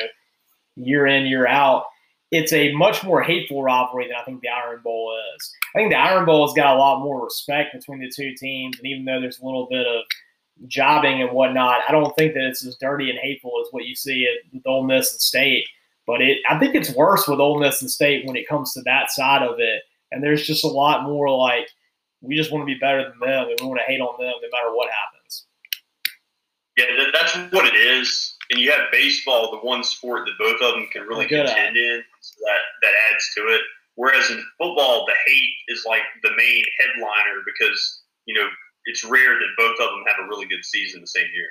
year 0.76 1.07
in 1.07 1.26
year 1.26 1.46
out, 1.46 1.85
it's 2.30 2.52
a 2.52 2.72
much 2.72 3.04
more 3.04 3.22
hateful 3.22 3.62
rivalry 3.62 4.09
than 4.09 4.16
I 4.16 4.24
think 4.24 4.40
the 4.40 4.48
Iron 4.48 4.80
Bowl 4.83 5.16
is. 5.37 5.52
I 5.74 5.78
think 5.78 5.92
the 5.92 5.98
Iron 5.98 6.24
Bowl 6.24 6.46
has 6.46 6.54
got 6.54 6.74
a 6.74 6.78
lot 6.78 7.02
more 7.02 7.24
respect 7.24 7.74
between 7.74 8.00
the 8.00 8.11
two 8.11 8.35
teams, 8.35 8.78
and 8.78 8.87
even 8.87 9.04
though 9.04 9.20
there's 9.20 9.40
a 9.40 9.44
little 9.44 9.66
bit 9.70 9.87
of 9.87 10.02
jobbing 10.66 11.20
and 11.20 11.33
whatnot, 11.33 11.80
I 11.88 11.92
don't 11.92 12.14
think 12.16 12.35
that 12.35 12.44
it's 12.44 12.64
as 12.64 12.76
dirty 12.76 13.11
and 13.11 13.18
hateful 13.18 13.52
as 13.61 13.72
what 13.72 13.85
you 13.85 13.94
see 13.94 14.26
at 14.26 14.61
Ole 14.66 14.85
Miss 14.85 15.12
and 15.12 15.20
State. 15.20 15.66
But 16.07 16.21
it, 16.21 16.38
I 16.49 16.59
think 16.59 16.75
it's 16.75 16.95
worse 16.95 17.27
with 17.27 17.40
Ole 17.40 17.61
Miss 17.61 17.81
and 17.81 17.90
State 17.90 18.27
when 18.27 18.37
it 18.37 18.49
comes 18.49 18.73
to 18.73 18.83
that 18.83 19.11
side 19.11 19.43
of 19.43 19.57
it. 19.59 19.83
And 20.12 20.23
there's 20.23 20.47
just 20.47 20.64
a 20.64 20.69
lot 20.69 21.05
more 21.05 21.31
like 21.31 21.69
we 22.21 22.37
just 22.37 22.53
want 22.53 22.62
to 22.62 22.67
be 22.67 22.79
better 22.79 23.03
than 23.03 23.19
them 23.21 23.49
and 23.49 23.59
we 23.61 23.67
want 23.67 23.81
to 23.81 23.87
hate 23.87 24.01
on 24.01 24.14
them 24.19 24.33
no 24.40 24.49
matter 24.53 24.75
what 24.75 24.88
happens. 24.90 25.47
Yeah, 26.77 26.87
that's 27.12 27.53
what 27.53 27.67
it 27.67 27.77
is. 27.77 28.37
And 28.51 28.61
you 28.61 28.71
have 28.73 28.90
baseball, 28.90 29.51
the 29.51 29.67
one 29.67 29.85
sport 29.85 30.27
that 30.27 30.35
both 30.38 30.61
of 30.61 30.75
them 30.75 30.88
can 30.93 31.03
really 31.03 31.27
contend 31.27 31.77
in. 31.77 32.03
So 32.21 32.35
that 32.45 32.61
that 32.83 32.93
adds 33.12 33.25
to 33.37 33.43
it. 33.55 33.61
Whereas 33.97 34.31
in 34.31 34.45
football, 34.59 35.07
the 35.07 35.14
hate 35.27 35.55
is 35.69 35.85
like 35.87 36.03
the 36.23 36.33
main 36.37 36.64
headliner 36.81 37.43
because 37.47 38.03
you 38.27 38.35
know 38.35 38.49
it's 38.87 39.05
rare 39.05 39.35
that 39.35 39.57
both 39.57 39.79
of 39.81 39.90
them 39.90 40.05
have 40.07 40.25
a 40.25 40.29
really 40.29 40.47
good 40.47 40.64
season 40.64 41.01
the 41.01 41.07
same 41.07 41.29
year. 41.35 41.49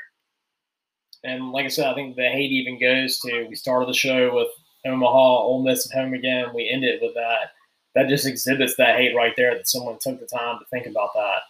And 1.24 1.52
like 1.52 1.66
I 1.66 1.70
said, 1.70 1.88
I 1.88 1.94
think 1.94 2.16
the 2.16 2.30
hate 2.30 2.52
even 2.52 2.80
goes 2.80 3.20
to 3.20 3.46
we 3.48 3.56
started 3.56 3.88
the 3.88 3.94
show 3.94 4.36
with 4.36 4.50
Omaha, 4.86 5.38
Ole 5.44 5.64
Miss 5.64 5.90
at 5.90 5.98
home 5.98 6.14
again. 6.14 6.48
We 6.54 6.70
end 6.70 6.84
it 6.84 7.02
with 7.02 7.14
that. 7.16 7.52
That 7.96 8.10
just 8.10 8.26
exhibits 8.26 8.76
that 8.78 8.98
hate 8.98 9.16
right 9.16 9.34
there 9.38 9.56
that 9.56 9.68
someone 9.68 9.98
took 10.00 10.20
the 10.20 10.26
time 10.26 10.60
to 10.60 10.66
think 10.72 10.88
about 10.88 11.10
that. 11.14 11.42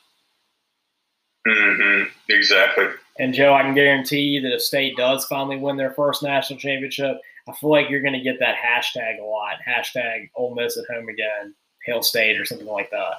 Mm-hmm. 1.48 2.10
Exactly. 2.30 2.86
And 3.20 3.34
Joe, 3.34 3.54
I 3.54 3.62
can 3.62 3.74
guarantee 3.74 4.22
you 4.22 4.42
that 4.42 4.54
if 4.54 4.62
State 4.62 4.96
does 4.98 5.26
finally 5.26 5.58
win 5.58 5.78
their 5.78 5.94
first 5.94 6.24
national 6.24 6.60
championship, 6.60 7.18
I 7.48 7.54
feel 7.54 7.70
like 7.70 7.90
you're 7.90 8.02
going 8.02 8.14
to 8.14 8.22
get 8.22 8.40
that 8.40 8.56
hashtag 8.56 9.20
a 9.20 9.26
lot. 9.26 9.58
Hashtag 9.68 10.30
Ole 10.36 10.56
Miss 10.56 10.78
at 10.78 10.86
home 10.94 11.10
again, 11.10 11.54
Hail 11.86 12.02
State, 12.02 12.40
or 12.40 12.46
something 12.46 12.68
like 12.68 12.90
that. 12.92 13.16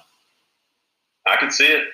I 1.27 1.37
can 1.37 1.51
see 1.51 1.67
it. 1.67 1.85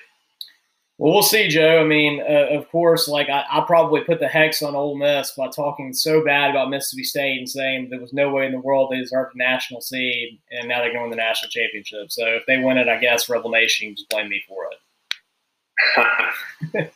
Well, 1.01 1.13
we'll 1.13 1.23
see, 1.23 1.47
Joe. 1.47 1.81
I 1.81 1.83
mean, 1.83 2.21
uh, 2.21 2.55
of 2.55 2.69
course, 2.69 3.07
like 3.07 3.27
I, 3.27 3.43
I 3.51 3.63
probably 3.65 4.01
put 4.01 4.19
the 4.19 4.27
hex 4.27 4.61
on 4.61 4.75
Ole 4.75 4.95
Miss 4.95 5.31
by 5.31 5.47
talking 5.47 5.95
so 5.95 6.23
bad 6.23 6.51
about 6.51 6.69
Mississippi 6.69 7.03
State 7.03 7.39
and 7.39 7.49
saying 7.49 7.87
there 7.89 7.99
was 7.99 8.13
no 8.13 8.29
way 8.29 8.45
in 8.45 8.51
the 8.51 8.59
world 8.59 8.91
they 8.91 8.99
deserved 8.99 9.33
a 9.33 9.37
national 9.39 9.81
seed, 9.81 10.39
and 10.51 10.69
now 10.69 10.77
they're 10.77 10.93
going 10.93 11.05
to 11.05 11.09
win 11.09 11.09
the 11.09 11.15
national 11.15 11.49
championship. 11.49 12.11
So 12.11 12.27
if 12.27 12.45
they 12.45 12.59
win 12.59 12.77
it, 12.77 12.87
I 12.87 12.99
guess 12.99 13.27
Rebel 13.27 13.49
Nation 13.49 13.87
can 13.87 13.95
just 13.95 14.09
blame 14.09 14.29
me 14.29 14.43
for 14.47 14.67
it. 16.75 16.93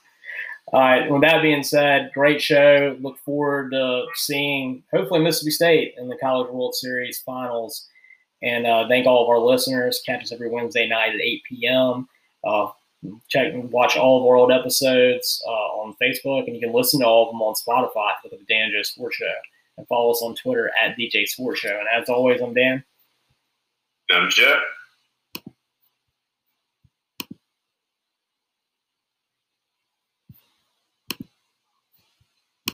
All 0.68 0.80
right. 0.80 1.10
With 1.10 1.24
that 1.24 1.42
being 1.42 1.64
said, 1.64 2.12
great 2.14 2.44
show. 2.44 2.96
Look 3.02 3.18
forward 3.26 3.72
to 3.72 4.06
seeing 4.14 4.84
hopefully 4.94 5.22
Mississippi 5.22 5.50
State 5.50 5.96
in 5.98 6.10
the 6.10 6.18
College 6.18 6.52
World 6.52 6.76
Series 6.76 7.22
finals. 7.26 7.88
And 8.44 8.68
uh, 8.68 8.88
thank 8.88 9.08
all 9.08 9.24
of 9.24 9.30
our 9.30 9.40
listeners. 9.40 10.04
Catch 10.06 10.26
us 10.26 10.32
every 10.32 10.52
Wednesday 10.52 10.88
night 10.88 11.16
at 11.16 11.22
8 11.22 11.42
p.m. 11.50 12.08
Uh, 12.44 12.68
check 13.30 13.54
and 13.54 13.72
watch 13.72 13.96
all 13.96 14.20
of 14.20 14.26
our 14.26 14.36
old 14.36 14.52
episodes 14.52 15.44
uh, 15.48 15.52
on 15.52 15.96
Facebook, 16.02 16.46
and 16.48 16.56
you 16.56 16.62
can 16.62 16.74
listen 16.74 17.00
to 17.02 17.06
all 17.06 17.28
of 17.28 17.34
them 17.34 17.42
on 17.42 17.54
Spotify. 17.56 18.12
Look 18.24 18.34
at 18.34 18.40
the 18.40 18.46
Dan 18.46 18.72
Joe 18.72 18.82
Sports 18.84 19.18
Show, 19.18 19.34
and 19.78 19.88
follow 19.88 20.12
us 20.12 20.22
on 20.22 20.36
Twitter 20.36 20.72
at 20.84 20.98
DJ 20.98 21.26
Sports 21.28 21.60
Show. 21.60 21.78
And 21.78 21.88
as 22.02 22.10
always, 22.10 22.42
I'm 22.42 22.54
Dan. 22.54 22.84
I'm 24.12 24.30
Jeff. 24.30 24.58